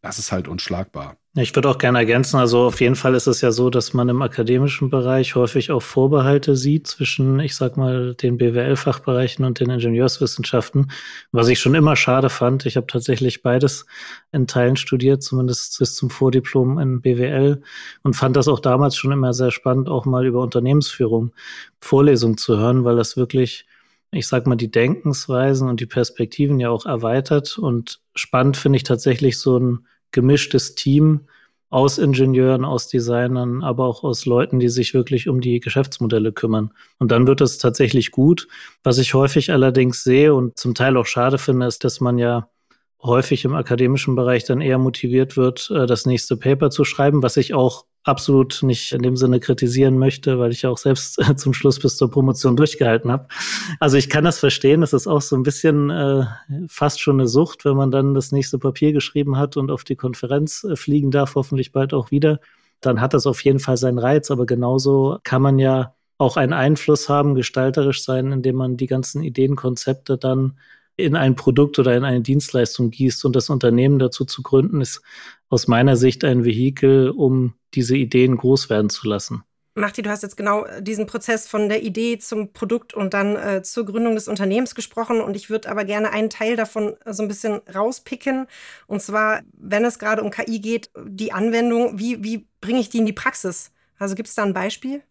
das 0.00 0.18
ist 0.18 0.30
halt 0.30 0.48
unschlagbar. 0.48 1.16
Ich 1.34 1.54
würde 1.54 1.68
auch 1.68 1.78
gerne 1.78 1.98
ergänzen, 1.98 2.36
also 2.38 2.66
auf 2.66 2.80
jeden 2.80 2.96
Fall 2.96 3.14
ist 3.14 3.28
es 3.28 3.40
ja 3.42 3.52
so, 3.52 3.70
dass 3.70 3.94
man 3.94 4.08
im 4.08 4.22
akademischen 4.22 4.90
Bereich 4.90 5.36
häufig 5.36 5.70
auch 5.70 5.82
Vorbehalte 5.82 6.56
sieht 6.56 6.88
zwischen, 6.88 7.38
ich 7.38 7.54
sag 7.54 7.76
mal, 7.76 8.14
den 8.14 8.38
BWL-Fachbereichen 8.38 9.44
und 9.44 9.60
den 9.60 9.70
Ingenieurswissenschaften, 9.70 10.90
was 11.30 11.48
ich 11.48 11.60
schon 11.60 11.76
immer 11.76 11.94
schade 11.94 12.28
fand. 12.28 12.66
Ich 12.66 12.76
habe 12.76 12.88
tatsächlich 12.88 13.42
beides 13.42 13.86
in 14.32 14.48
Teilen 14.48 14.76
studiert, 14.76 15.22
zumindest 15.22 15.78
bis 15.78 15.94
zum 15.94 16.10
Vordiplom 16.10 16.78
in 16.78 17.00
BWL 17.02 17.62
und 18.02 18.14
fand 18.14 18.34
das 18.36 18.48
auch 18.48 18.60
damals 18.60 18.96
schon 18.96 19.12
immer 19.12 19.32
sehr 19.32 19.52
spannend, 19.52 19.88
auch 19.88 20.06
mal 20.06 20.26
über 20.26 20.42
Unternehmensführung 20.42 21.32
Vorlesungen 21.80 22.36
zu 22.36 22.58
hören, 22.58 22.84
weil 22.84 22.96
das 22.96 23.16
wirklich 23.16 23.66
ich 24.10 24.26
sag 24.26 24.46
mal, 24.46 24.56
die 24.56 24.70
Denkensweisen 24.70 25.68
und 25.68 25.80
die 25.80 25.86
Perspektiven 25.86 26.60
ja 26.60 26.70
auch 26.70 26.86
erweitert. 26.86 27.58
Und 27.58 28.00
spannend 28.14 28.56
finde 28.56 28.76
ich 28.76 28.82
tatsächlich 28.82 29.38
so 29.38 29.58
ein 29.58 29.86
gemischtes 30.12 30.74
Team 30.74 31.28
aus 31.70 31.98
Ingenieuren, 31.98 32.64
aus 32.64 32.88
Designern, 32.88 33.62
aber 33.62 33.84
auch 33.84 34.02
aus 34.02 34.24
Leuten, 34.24 34.58
die 34.58 34.70
sich 34.70 34.94
wirklich 34.94 35.28
um 35.28 35.40
die 35.42 35.60
Geschäftsmodelle 35.60 36.32
kümmern. 36.32 36.72
Und 36.98 37.12
dann 37.12 37.26
wird 37.26 37.42
es 37.42 37.58
tatsächlich 37.58 38.10
gut. 38.10 38.48
Was 38.82 38.96
ich 38.96 39.12
häufig 39.12 39.52
allerdings 39.52 40.02
sehe 40.02 40.34
und 40.34 40.58
zum 40.58 40.74
Teil 40.74 40.96
auch 40.96 41.06
schade 41.06 41.36
finde, 41.36 41.66
ist, 41.66 41.84
dass 41.84 42.00
man 42.00 42.16
ja 42.16 42.48
häufig 43.02 43.44
im 43.44 43.54
akademischen 43.54 44.16
Bereich 44.16 44.44
dann 44.44 44.60
eher 44.60 44.78
motiviert 44.78 45.36
wird, 45.36 45.70
äh, 45.70 45.86
das 45.86 46.06
nächste 46.06 46.36
Paper 46.36 46.70
zu 46.70 46.84
schreiben, 46.84 47.22
was 47.22 47.36
ich 47.36 47.54
auch 47.54 47.84
absolut 48.04 48.62
nicht 48.62 48.92
in 48.92 49.02
dem 49.02 49.16
Sinne 49.16 49.38
kritisieren 49.38 49.98
möchte, 49.98 50.38
weil 50.38 50.50
ich 50.50 50.62
ja 50.62 50.70
auch 50.70 50.78
selbst 50.78 51.20
zum 51.36 51.52
Schluss 51.52 51.78
bis 51.78 51.96
zur 51.96 52.10
Promotion 52.10 52.56
durchgehalten 52.56 53.12
habe. 53.12 53.28
Also 53.80 53.96
ich 53.96 54.08
kann 54.08 54.24
das 54.24 54.38
verstehen, 54.38 54.80
das 54.80 54.92
ist 54.92 55.06
auch 55.06 55.20
so 55.20 55.36
ein 55.36 55.42
bisschen 55.42 55.90
äh, 55.90 56.24
fast 56.68 57.00
schon 57.00 57.20
eine 57.20 57.28
Sucht, 57.28 57.64
wenn 57.64 57.76
man 57.76 57.90
dann 57.90 58.14
das 58.14 58.32
nächste 58.32 58.58
Papier 58.58 58.92
geschrieben 58.92 59.36
hat 59.36 59.56
und 59.56 59.70
auf 59.70 59.84
die 59.84 59.96
Konferenz 59.96 60.64
äh, 60.64 60.74
fliegen 60.74 61.10
darf, 61.10 61.34
hoffentlich 61.34 61.72
bald 61.72 61.92
auch 61.94 62.10
wieder. 62.10 62.40
Dann 62.80 63.00
hat 63.00 63.14
das 63.14 63.26
auf 63.26 63.42
jeden 63.44 63.58
Fall 63.58 63.76
seinen 63.76 63.98
Reiz, 63.98 64.30
aber 64.30 64.46
genauso 64.46 65.18
kann 65.22 65.42
man 65.42 65.58
ja 65.58 65.94
auch 66.16 66.36
einen 66.36 66.52
Einfluss 66.52 67.08
haben, 67.08 67.34
gestalterisch 67.34 68.02
sein, 68.02 68.32
indem 68.32 68.56
man 68.56 68.76
die 68.76 68.86
ganzen 68.86 69.22
Ideenkonzepte 69.22 70.18
dann 70.18 70.58
in 70.98 71.16
ein 71.16 71.36
Produkt 71.36 71.78
oder 71.78 71.96
in 71.96 72.04
eine 72.04 72.20
Dienstleistung 72.20 72.90
gießt 72.90 73.24
und 73.24 73.34
das 73.34 73.48
Unternehmen 73.48 73.98
dazu 73.98 74.24
zu 74.24 74.42
gründen, 74.42 74.80
ist 74.80 75.00
aus 75.48 75.68
meiner 75.68 75.96
Sicht 75.96 76.24
ein 76.24 76.44
Vehikel, 76.44 77.10
um 77.10 77.54
diese 77.74 77.96
Ideen 77.96 78.36
groß 78.36 78.68
werden 78.68 78.90
zu 78.90 79.08
lassen. 79.08 79.44
Machti, 79.76 80.02
du 80.02 80.10
hast 80.10 80.24
jetzt 80.24 80.36
genau 80.36 80.66
diesen 80.80 81.06
Prozess 81.06 81.46
von 81.46 81.68
der 81.68 81.84
Idee 81.84 82.18
zum 82.18 82.52
Produkt 82.52 82.94
und 82.94 83.14
dann 83.14 83.36
äh, 83.36 83.62
zur 83.62 83.86
Gründung 83.86 84.16
des 84.16 84.26
Unternehmens 84.26 84.74
gesprochen. 84.74 85.20
Und 85.20 85.36
ich 85.36 85.50
würde 85.50 85.70
aber 85.70 85.84
gerne 85.84 86.10
einen 86.10 86.30
Teil 86.30 86.56
davon 86.56 86.96
so 87.06 87.22
ein 87.22 87.28
bisschen 87.28 87.60
rauspicken. 87.72 88.48
Und 88.88 89.00
zwar, 89.00 89.42
wenn 89.52 89.84
es 89.84 90.00
gerade 90.00 90.24
um 90.24 90.32
KI 90.32 90.58
geht, 90.58 90.90
die 91.06 91.32
Anwendung, 91.32 91.96
wie, 91.96 92.24
wie 92.24 92.48
bringe 92.60 92.80
ich 92.80 92.88
die 92.88 92.98
in 92.98 93.06
die 93.06 93.12
Praxis? 93.12 93.70
Also 93.98 94.16
gibt 94.16 94.28
es 94.28 94.34
da 94.34 94.42
ein 94.42 94.52
Beispiel? 94.52 95.02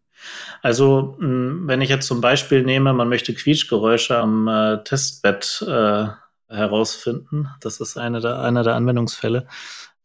Also, 0.62 1.16
wenn 1.20 1.82
ich 1.82 1.90
jetzt 1.90 2.08
zum 2.08 2.22
Beispiel 2.22 2.64
nehme, 2.64 2.94
man 2.94 3.10
möchte 3.10 3.34
Quietschgeräusche 3.34 4.18
am 4.18 4.48
äh, 4.48 4.84
Testbett 4.84 5.64
äh, 5.68 6.08
herausfinden, 6.50 7.50
das 7.62 7.80
ist 7.80 7.98
eine 7.98 8.20
der, 8.20 8.40
einer 8.42 8.64
der 8.64 8.76
Anwendungsfälle, 8.76 9.48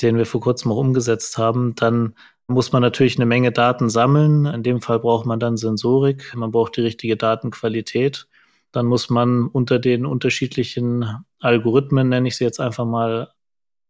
den 0.01 0.17
wir 0.17 0.27
vor 0.27 0.41
kurzem 0.41 0.73
auch 0.73 0.77
umgesetzt 0.77 1.39
haben, 1.39 1.75
dann 1.75 2.15
muss 2.49 2.73
man 2.73 2.83
natürlich 2.83 3.17
eine 3.17 3.27
Menge 3.27 3.53
Daten 3.53 3.89
sammeln. 3.89 4.47
In 4.47 4.63
dem 4.63 4.81
Fall 4.83 4.99
braucht 4.99 5.27
man 5.27 5.41
dann 5.41 5.57
Sensorik, 5.57 6.35
man 6.35 6.51
braucht 6.51 6.77
die 6.77 6.83
richtige 6.83 7.17
Datenqualität. 7.17 8.27
Dann 8.73 8.87
muss 8.87 9.11
man 9.11 9.47
unter 9.47 9.79
den 9.79 10.07
unterschiedlichen 10.07 11.25
Algorithmen, 11.41 12.09
nenne 12.09 12.29
ich 12.29 12.37
sie 12.37 12.45
jetzt 12.45 12.61
einfach 12.61 12.85
mal, 12.85 13.33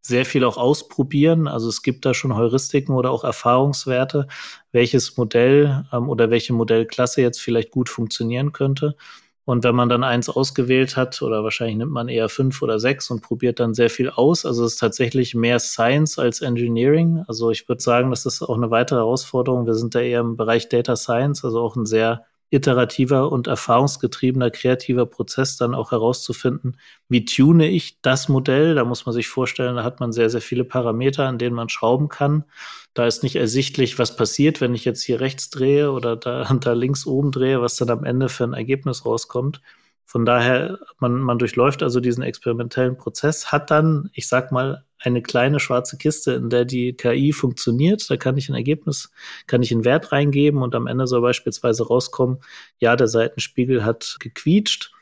sehr 0.02 0.24
viel 0.26 0.44
auch 0.44 0.56
ausprobieren. 0.56 1.48
Also 1.48 1.68
es 1.68 1.82
gibt 1.82 2.04
da 2.04 2.12
schon 2.12 2.36
Heuristiken 2.36 2.94
oder 2.94 3.10
auch 3.10 3.24
Erfahrungswerte, 3.24 4.26
welches 4.72 5.16
Modell 5.16 5.84
ähm, 5.92 6.08
oder 6.08 6.30
welche 6.30 6.52
Modellklasse 6.52 7.22
jetzt 7.22 7.40
vielleicht 7.40 7.70
gut 7.70 7.88
funktionieren 7.88 8.52
könnte. 8.52 8.96
Und 9.44 9.64
wenn 9.64 9.74
man 9.74 9.88
dann 9.88 10.04
eins 10.04 10.28
ausgewählt 10.28 10.96
hat, 10.96 11.20
oder 11.20 11.42
wahrscheinlich 11.42 11.76
nimmt 11.76 11.90
man 11.90 12.08
eher 12.08 12.28
fünf 12.28 12.62
oder 12.62 12.78
sechs 12.78 13.10
und 13.10 13.22
probiert 13.22 13.58
dann 13.58 13.74
sehr 13.74 13.90
viel 13.90 14.08
aus. 14.08 14.46
Also 14.46 14.64
es 14.64 14.74
ist 14.74 14.78
tatsächlich 14.78 15.34
mehr 15.34 15.58
Science 15.58 16.18
als 16.18 16.42
Engineering. 16.42 17.24
Also 17.26 17.50
ich 17.50 17.68
würde 17.68 17.82
sagen, 17.82 18.10
das 18.10 18.24
ist 18.24 18.42
auch 18.42 18.56
eine 18.56 18.70
weitere 18.70 19.00
Herausforderung. 19.00 19.66
Wir 19.66 19.74
sind 19.74 19.94
da 19.96 20.00
eher 20.00 20.20
im 20.20 20.36
Bereich 20.36 20.68
Data 20.68 20.94
Science, 20.94 21.44
also 21.44 21.60
auch 21.60 21.74
ein 21.74 21.86
sehr 21.86 22.24
iterativer 22.52 23.32
und 23.32 23.46
erfahrungsgetriebener 23.46 24.50
kreativer 24.50 25.06
Prozess, 25.06 25.56
dann 25.56 25.74
auch 25.74 25.90
herauszufinden, 25.90 26.76
wie 27.08 27.24
tune 27.24 27.68
ich 27.68 28.00
das 28.02 28.28
Modell. 28.28 28.74
Da 28.74 28.84
muss 28.84 29.06
man 29.06 29.14
sich 29.14 29.26
vorstellen, 29.26 29.76
da 29.76 29.84
hat 29.84 30.00
man 30.00 30.12
sehr, 30.12 30.28
sehr 30.28 30.42
viele 30.42 30.64
Parameter, 30.64 31.26
an 31.26 31.38
denen 31.38 31.56
man 31.56 31.70
schrauben 31.70 32.10
kann. 32.10 32.44
Da 32.92 33.06
ist 33.06 33.22
nicht 33.22 33.36
ersichtlich, 33.36 33.98
was 33.98 34.16
passiert, 34.16 34.60
wenn 34.60 34.74
ich 34.74 34.84
jetzt 34.84 35.02
hier 35.02 35.20
rechts 35.20 35.48
drehe 35.48 35.90
oder 35.92 36.14
da, 36.14 36.44
da 36.60 36.72
links 36.74 37.06
oben 37.06 37.32
drehe, 37.32 37.62
was 37.62 37.76
dann 37.76 37.90
am 37.90 38.04
Ende 38.04 38.28
für 38.28 38.44
ein 38.44 38.52
Ergebnis 38.52 39.06
rauskommt. 39.06 39.62
Von 40.04 40.24
daher, 40.24 40.78
man, 40.98 41.20
man 41.20 41.38
durchläuft 41.38 41.82
also 41.82 42.00
diesen 42.00 42.22
experimentellen 42.22 42.96
Prozess, 42.96 43.50
hat 43.50 43.70
dann, 43.70 44.10
ich 44.12 44.28
sag 44.28 44.52
mal, 44.52 44.84
eine 44.98 45.22
kleine 45.22 45.58
schwarze 45.58 45.96
Kiste, 45.96 46.32
in 46.32 46.48
der 46.48 46.64
die 46.64 46.92
KI 46.94 47.32
funktioniert. 47.32 48.08
Da 48.08 48.16
kann 48.16 48.36
ich 48.36 48.48
ein 48.48 48.54
Ergebnis, 48.54 49.10
kann 49.46 49.62
ich 49.62 49.72
einen 49.72 49.84
Wert 49.84 50.12
reingeben 50.12 50.62
und 50.62 50.74
am 50.74 50.86
Ende 50.86 51.06
soll 51.06 51.22
beispielsweise 51.22 51.86
rauskommen, 51.86 52.38
ja, 52.78 52.94
der 52.94 53.08
Seitenspiegel 53.08 53.84
hat 53.84 54.16
gequietscht 54.20 54.92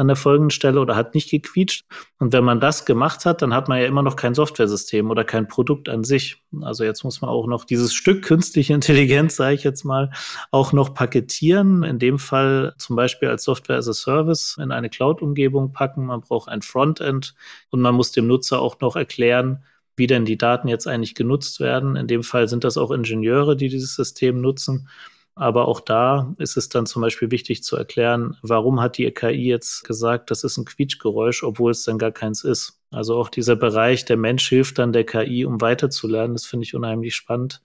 an 0.00 0.08
der 0.08 0.16
folgenden 0.16 0.50
Stelle 0.50 0.80
oder 0.80 0.96
hat 0.96 1.14
nicht 1.14 1.30
gequietscht. 1.30 1.84
Und 2.18 2.32
wenn 2.32 2.42
man 2.42 2.58
das 2.58 2.86
gemacht 2.86 3.24
hat, 3.26 3.42
dann 3.42 3.54
hat 3.54 3.68
man 3.68 3.78
ja 3.78 3.86
immer 3.86 4.02
noch 4.02 4.16
kein 4.16 4.34
Softwaresystem 4.34 5.10
oder 5.10 5.24
kein 5.24 5.46
Produkt 5.46 5.88
an 5.88 6.02
sich. 6.02 6.42
Also 6.62 6.84
jetzt 6.84 7.04
muss 7.04 7.20
man 7.20 7.30
auch 7.30 7.46
noch 7.46 7.64
dieses 7.64 7.92
Stück 7.92 8.24
künstliche 8.24 8.72
Intelligenz, 8.72 9.36
sage 9.36 9.54
ich 9.54 9.62
jetzt 9.62 9.84
mal, 9.84 10.10
auch 10.50 10.72
noch 10.72 10.94
paketieren. 10.94 11.82
In 11.82 11.98
dem 11.98 12.18
Fall 12.18 12.74
zum 12.78 12.96
Beispiel 12.96 13.28
als 13.28 13.44
Software 13.44 13.76
as 13.76 13.88
a 13.88 13.92
Service 13.92 14.56
in 14.60 14.72
eine 14.72 14.88
Cloud-Umgebung 14.88 15.72
packen. 15.72 16.06
Man 16.06 16.22
braucht 16.22 16.48
ein 16.48 16.62
Frontend 16.62 17.34
und 17.70 17.80
man 17.80 17.94
muss 17.94 18.12
dem 18.12 18.26
Nutzer 18.26 18.60
auch 18.60 18.80
noch 18.80 18.96
erklären, 18.96 19.62
wie 19.96 20.06
denn 20.06 20.24
die 20.24 20.38
Daten 20.38 20.66
jetzt 20.68 20.86
eigentlich 20.86 21.14
genutzt 21.14 21.60
werden. 21.60 21.94
In 21.94 22.06
dem 22.06 22.22
Fall 22.22 22.48
sind 22.48 22.64
das 22.64 22.78
auch 22.78 22.90
Ingenieure, 22.90 23.54
die 23.54 23.68
dieses 23.68 23.94
System 23.94 24.40
nutzen. 24.40 24.88
Aber 25.34 25.68
auch 25.68 25.80
da 25.80 26.34
ist 26.38 26.56
es 26.56 26.68
dann 26.68 26.86
zum 26.86 27.02
Beispiel 27.02 27.30
wichtig 27.30 27.62
zu 27.62 27.76
erklären, 27.76 28.36
warum 28.42 28.80
hat 28.80 28.98
die 28.98 29.10
KI 29.10 29.48
jetzt 29.48 29.84
gesagt, 29.84 30.30
das 30.30 30.44
ist 30.44 30.58
ein 30.58 30.64
Quietschgeräusch, 30.64 31.42
obwohl 31.44 31.70
es 31.70 31.84
dann 31.84 31.98
gar 31.98 32.12
keins 32.12 32.44
ist. 32.44 32.78
Also 32.90 33.16
auch 33.16 33.28
dieser 33.28 33.56
Bereich, 33.56 34.04
der 34.04 34.16
Mensch 34.16 34.48
hilft 34.48 34.78
dann 34.78 34.92
der 34.92 35.04
KI, 35.04 35.44
um 35.44 35.60
weiterzulernen, 35.60 36.34
das 36.34 36.44
finde 36.44 36.64
ich 36.64 36.74
unheimlich 36.74 37.14
spannend. 37.14 37.62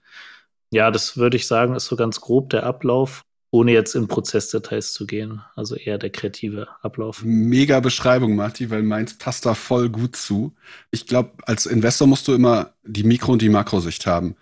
Ja, 0.70 0.90
das 0.90 1.16
würde 1.16 1.36
ich 1.36 1.46
sagen, 1.46 1.74
ist 1.74 1.86
so 1.86 1.96
ganz 1.96 2.20
grob 2.20 2.50
der 2.50 2.64
Ablauf, 2.64 3.24
ohne 3.50 3.72
jetzt 3.72 3.94
in 3.94 4.08
Prozessdetails 4.08 4.92
zu 4.92 5.06
gehen. 5.06 5.42
Also 5.54 5.74
eher 5.74 5.98
der 5.98 6.10
kreative 6.10 6.68
Ablauf. 6.82 7.22
Mega 7.24 7.80
Beschreibung, 7.80 8.36
Marti, 8.36 8.70
weil 8.70 8.82
meins 8.82 9.14
passt 9.18 9.46
da 9.46 9.54
voll 9.54 9.88
gut 9.88 10.16
zu. 10.16 10.54
Ich 10.90 11.06
glaube, 11.06 11.32
als 11.44 11.66
Investor 11.66 12.06
musst 12.06 12.28
du 12.28 12.34
immer 12.34 12.72
die 12.84 13.04
Mikro- 13.04 13.32
und 13.32 13.42
die 13.42 13.48
Makrosicht 13.48 14.06
haben. 14.06 14.36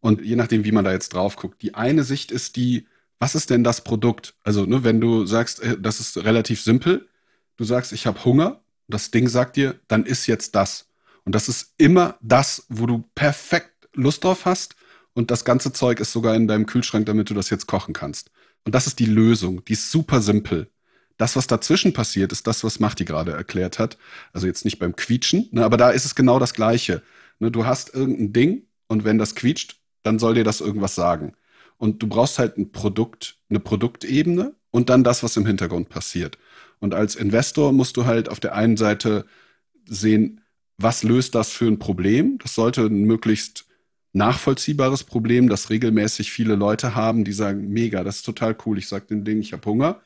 Und 0.00 0.22
je 0.22 0.36
nachdem, 0.36 0.64
wie 0.64 0.72
man 0.72 0.84
da 0.84 0.92
jetzt 0.92 1.14
drauf 1.14 1.36
guckt, 1.36 1.62
die 1.62 1.74
eine 1.74 2.04
Sicht 2.04 2.30
ist 2.30 2.56
die, 2.56 2.86
was 3.18 3.34
ist 3.34 3.50
denn 3.50 3.64
das 3.64 3.82
Produkt? 3.82 4.34
Also, 4.44 4.66
ne, 4.66 4.84
wenn 4.84 5.00
du 5.00 5.26
sagst, 5.26 5.60
äh, 5.62 5.76
das 5.80 6.00
ist 6.00 6.18
relativ 6.18 6.60
simpel, 6.60 7.08
du 7.56 7.64
sagst, 7.64 7.92
ich 7.92 8.06
habe 8.06 8.24
Hunger, 8.24 8.60
das 8.88 9.10
Ding 9.10 9.28
sagt 9.28 9.56
dir, 9.56 9.80
dann 9.88 10.04
ist 10.04 10.26
jetzt 10.26 10.54
das. 10.54 10.88
Und 11.24 11.34
das 11.34 11.48
ist 11.48 11.74
immer 11.78 12.16
das, 12.20 12.66
wo 12.68 12.86
du 12.86 13.04
perfekt 13.14 13.88
Lust 13.94 14.22
drauf 14.24 14.44
hast. 14.44 14.76
Und 15.14 15.30
das 15.30 15.44
ganze 15.44 15.72
Zeug 15.72 15.98
ist 15.98 16.12
sogar 16.12 16.34
in 16.34 16.46
deinem 16.46 16.66
Kühlschrank, 16.66 17.06
damit 17.06 17.30
du 17.30 17.34
das 17.34 17.50
jetzt 17.50 17.66
kochen 17.66 17.94
kannst. 17.94 18.30
Und 18.64 18.74
das 18.74 18.86
ist 18.86 18.98
die 18.98 19.06
Lösung. 19.06 19.64
Die 19.64 19.72
ist 19.72 19.90
super 19.90 20.20
simpel. 20.20 20.70
Das, 21.16 21.34
was 21.34 21.46
dazwischen 21.46 21.94
passiert, 21.94 22.32
ist 22.32 22.46
das, 22.46 22.62
was 22.62 22.78
Machti 22.78 23.04
gerade 23.04 23.32
erklärt 23.32 23.78
hat. 23.78 23.96
Also 24.32 24.46
jetzt 24.46 24.64
nicht 24.64 24.78
beim 24.78 24.94
Quietschen, 24.94 25.48
ne, 25.50 25.64
aber 25.64 25.78
da 25.78 25.90
ist 25.90 26.04
es 26.04 26.14
genau 26.14 26.38
das 26.38 26.52
Gleiche. 26.52 27.02
Ne, 27.38 27.50
du 27.50 27.64
hast 27.64 27.94
irgendein 27.94 28.32
Ding 28.32 28.62
und 28.86 29.04
wenn 29.04 29.18
das 29.18 29.34
quietscht, 29.34 29.80
dann 30.06 30.18
soll 30.18 30.34
dir 30.34 30.44
das 30.44 30.60
irgendwas 30.60 30.94
sagen. 30.94 31.32
Und 31.78 32.02
du 32.02 32.06
brauchst 32.06 32.38
halt 32.38 32.56
ein 32.56 32.72
Produkt, 32.72 33.38
eine 33.50 33.60
Produktebene 33.60 34.54
und 34.70 34.88
dann 34.88 35.04
das, 35.04 35.22
was 35.22 35.36
im 35.36 35.46
Hintergrund 35.46 35.88
passiert. 35.88 36.38
Und 36.78 36.94
als 36.94 37.16
Investor 37.16 37.72
musst 37.72 37.96
du 37.96 38.06
halt 38.06 38.28
auf 38.28 38.40
der 38.40 38.54
einen 38.54 38.76
Seite 38.76 39.26
sehen, 39.86 40.40
was 40.78 41.02
löst 41.02 41.34
das 41.34 41.50
für 41.50 41.66
ein 41.66 41.78
Problem? 41.78 42.38
Das 42.38 42.54
sollte 42.54 42.82
ein 42.82 43.04
möglichst 43.04 43.66
nachvollziehbares 44.12 45.04
Problem, 45.04 45.48
das 45.48 45.70
regelmäßig 45.70 46.32
viele 46.32 46.54
Leute 46.54 46.94
haben, 46.94 47.24
die 47.24 47.32
sagen, 47.32 47.68
mega, 47.68 48.02
das 48.02 48.16
ist 48.16 48.22
total 48.22 48.56
cool. 48.64 48.78
Ich 48.78 48.88
sage 48.88 49.06
dem 49.06 49.24
Ding, 49.24 49.40
ich 49.40 49.52
habe 49.52 49.68
Hunger. 49.68 50.00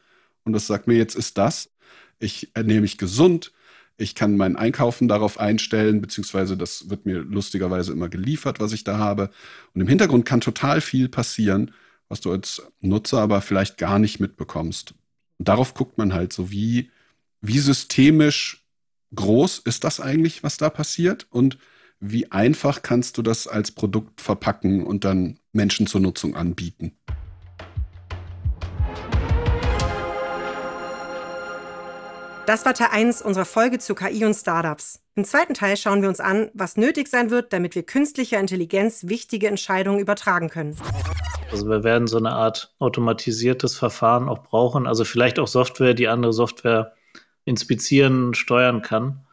Und 0.44 0.52
das 0.52 0.66
sagt 0.66 0.86
mir, 0.86 0.96
jetzt 0.96 1.14
ist 1.14 1.38
das. 1.38 1.70
Ich 2.18 2.50
ernähre 2.54 2.80
mich 2.80 2.98
gesund. 2.98 3.52
Ich 4.00 4.14
kann 4.14 4.36
mein 4.36 4.56
Einkaufen 4.56 5.08
darauf 5.08 5.38
einstellen, 5.38 6.00
beziehungsweise 6.00 6.56
das 6.56 6.88
wird 6.88 7.04
mir 7.04 7.18
lustigerweise 7.20 7.92
immer 7.92 8.08
geliefert, 8.08 8.58
was 8.58 8.72
ich 8.72 8.82
da 8.82 8.98
habe. 8.98 9.30
Und 9.74 9.82
im 9.82 9.88
Hintergrund 9.88 10.24
kann 10.24 10.40
total 10.40 10.80
viel 10.80 11.08
passieren, 11.08 11.72
was 12.08 12.20
du 12.20 12.32
als 12.32 12.62
Nutzer 12.80 13.20
aber 13.20 13.42
vielleicht 13.42 13.76
gar 13.76 13.98
nicht 13.98 14.18
mitbekommst. 14.18 14.94
Und 15.38 15.48
darauf 15.48 15.74
guckt 15.74 15.98
man 15.98 16.14
halt 16.14 16.32
so, 16.32 16.50
wie, 16.50 16.90
wie 17.42 17.58
systemisch 17.58 18.66
groß 19.14 19.58
ist 19.58 19.84
das 19.84 20.00
eigentlich, 20.00 20.42
was 20.42 20.56
da 20.56 20.70
passiert? 20.70 21.26
Und 21.30 21.58
wie 22.00 22.32
einfach 22.32 22.82
kannst 22.82 23.18
du 23.18 23.22
das 23.22 23.46
als 23.46 23.70
Produkt 23.70 24.20
verpacken 24.20 24.84
und 24.84 25.04
dann 25.04 25.38
Menschen 25.52 25.86
zur 25.86 26.00
Nutzung 26.00 26.34
anbieten? 26.34 26.92
Das 32.50 32.66
war 32.66 32.74
Teil 32.74 32.88
1 32.90 33.22
unserer 33.22 33.44
Folge 33.44 33.78
zu 33.78 33.94
KI 33.94 34.24
und 34.24 34.34
Startups. 34.34 34.98
Im 35.14 35.24
zweiten 35.24 35.54
Teil 35.54 35.76
schauen 35.76 36.02
wir 36.02 36.08
uns 36.08 36.18
an, 36.18 36.50
was 36.52 36.76
nötig 36.76 37.06
sein 37.06 37.30
wird, 37.30 37.52
damit 37.52 37.76
wir 37.76 37.84
künstlicher 37.84 38.40
Intelligenz 38.40 39.06
wichtige 39.06 39.46
Entscheidungen 39.46 40.00
übertragen 40.00 40.48
können. 40.48 40.76
Also 41.52 41.68
wir 41.68 41.84
werden 41.84 42.08
so 42.08 42.18
eine 42.18 42.32
Art 42.32 42.74
automatisiertes 42.80 43.76
Verfahren 43.76 44.28
auch 44.28 44.42
brauchen, 44.42 44.88
also 44.88 45.04
vielleicht 45.04 45.38
auch 45.38 45.46
Software, 45.46 45.94
die 45.94 46.08
andere 46.08 46.32
Software 46.32 46.92
inspizieren, 47.44 48.34
steuern 48.34 48.82
kann. 48.82 49.24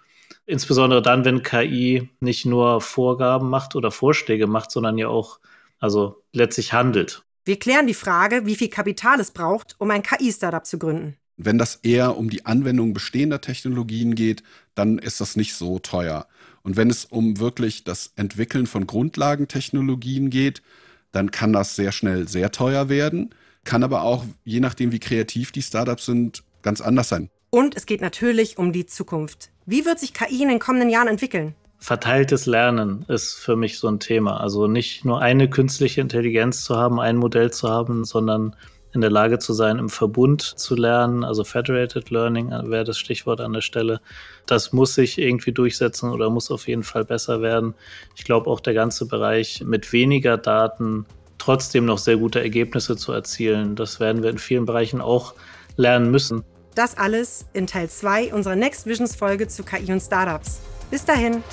Insbesondere 0.45 1.01
dann, 1.01 1.25
wenn 1.25 1.41
KI 1.41 2.12
nicht 2.19 2.45
nur 2.45 2.82
Vorgaben 2.82 3.49
macht 3.49 3.75
oder 3.75 3.89
Vorschläge 3.89 4.45
macht, 4.45 4.69
sondern 4.69 4.99
ja 4.99 5.08
auch 5.08 5.39
also 5.80 6.21
letztlich 6.34 6.71
handelt. 6.71 7.23
Wir 7.45 7.58
klären 7.58 7.88
die 7.88 7.95
Frage, 7.95 8.45
wie 8.45 8.56
viel 8.56 8.69
Kapital 8.69 9.19
es 9.19 9.32
braucht, 9.32 9.75
um 9.80 9.89
ein 9.89 10.03
KI-Startup 10.03 10.63
zu 10.63 10.77
gründen. 10.77 11.17
Wenn 11.38 11.60
das 11.60 11.76
eher 11.76 12.17
um 12.17 12.30
die 12.30 12.45
Anwendung 12.45 12.93
bestehender 12.93 13.41
Technologien 13.41 14.15
geht, 14.15 14.43
dann 14.73 14.97
ist 14.97 15.21
das 15.21 15.36
nicht 15.36 15.54
so 15.54 15.78
teuer. 15.80 16.28
Und 16.63 16.76
wenn 16.76 16.89
es 16.89 17.06
um 17.06 17.39
wirklich 17.39 17.84
das 17.84 18.12
Entwickeln 18.15 18.65
von 18.65 18.88
Grundlagentechnologien 18.88 20.30
geht, 20.32 20.63
dann 21.12 21.32
kann 21.32 21.54
das 21.54 21.76
sehr 21.76 21.91
schnell 21.91 22.28
sehr 22.28 22.52
teuer 22.52 22.89
werden, 22.89 23.34
kann 23.63 23.84
aber 23.84 24.02
auch, 24.02 24.26
je 24.43 24.60
nachdem 24.60 24.91
wie 24.91 25.00
kreativ 25.00 25.52
die 25.52 25.62
Startups 25.62 26.06
sind, 26.06 26.43
ganz 26.63 26.82
anders 26.82 27.10
sein. 27.10 27.30
Und 27.50 27.78
es 27.78 27.86
geht 27.86 28.02
natürlich 28.02 28.58
um 28.58 28.73
die 28.73 28.86
Zukunft. 28.86 29.50
Wie 29.65 29.86
wird 29.86 30.00
sich 30.00 30.13
KI 30.13 30.41
in 30.41 30.50
den 30.50 30.60
kommenden 30.60 30.89
Jahren 30.89 31.08
entwickeln? 31.08 31.56
Verteiltes 31.80 32.47
Lernen 32.47 33.06
ist 33.08 33.36
für 33.36 33.56
mich 33.56 33.78
so 33.78 33.88
ein 33.88 34.00
Thema. 34.00 34.41
Also 34.41 34.67
nicht 34.67 35.06
nur 35.06 35.21
eine 35.21 35.50
künstliche 35.50 36.02
Intelligenz 36.02 36.63
zu 36.63 36.76
haben, 36.76 37.00
ein 37.00 37.17
Modell 37.17 37.52
zu 37.52 37.69
haben, 37.69 38.04
sondern 38.04 38.56
in 38.93 39.02
der 39.02 39.10
Lage 39.10 39.39
zu 39.39 39.54
sein, 39.54 39.80
im 39.80 39.89
Verbund 39.89 40.41
zu 40.41 40.76
lernen. 40.76 41.23
Also 41.23 41.43
Federated 41.43 42.10
Learning 42.10 42.50
wäre 42.69 42.84
das 42.84 42.97
Stichwort 42.97 43.41
an 43.41 43.54
der 43.54 43.62
Stelle. 43.62 44.02
Das 44.45 44.73
muss 44.73 44.95
sich 44.95 45.17
irgendwie 45.17 45.52
durchsetzen 45.52 46.12
oder 46.12 46.30
muss 46.30 46.52
auf 46.52 46.67
jeden 46.67 46.84
Fall 46.84 47.06
besser 47.06 47.41
werden. 47.41 47.76
Ich 48.15 48.23
glaube 48.23 48.50
auch 48.50 48.60
der 48.60 48.73
ganze 48.73 49.06
Bereich 49.06 49.63
mit 49.65 49.93
weniger 49.93 50.38
Daten 50.38 51.06
trotzdem 51.38 51.86
noch 51.86 51.97
sehr 51.97 52.17
gute 52.17 52.41
Ergebnisse 52.41 52.97
zu 52.97 53.12
erzielen. 53.12 53.76
Das 53.76 54.00
werden 54.00 54.23
wir 54.23 54.30
in 54.30 54.38
vielen 54.38 54.65
Bereichen 54.65 55.02
auch 55.02 55.34
lernen 55.76 56.10
müssen. 56.12 56.43
Das 56.76 56.97
alles 56.97 57.45
in 57.54 57.67
Teil 57.67 57.89
2 57.89 58.34
unserer 58.34 58.56
Next 58.56 58.86
Visions 58.86 59.15
Folge 59.15 59.47
zu 59.47 59.63
KI 59.63 59.91
und 59.91 60.02
Startups. 60.02 60.60
Bis 60.89 61.06
dahin. 61.06 61.43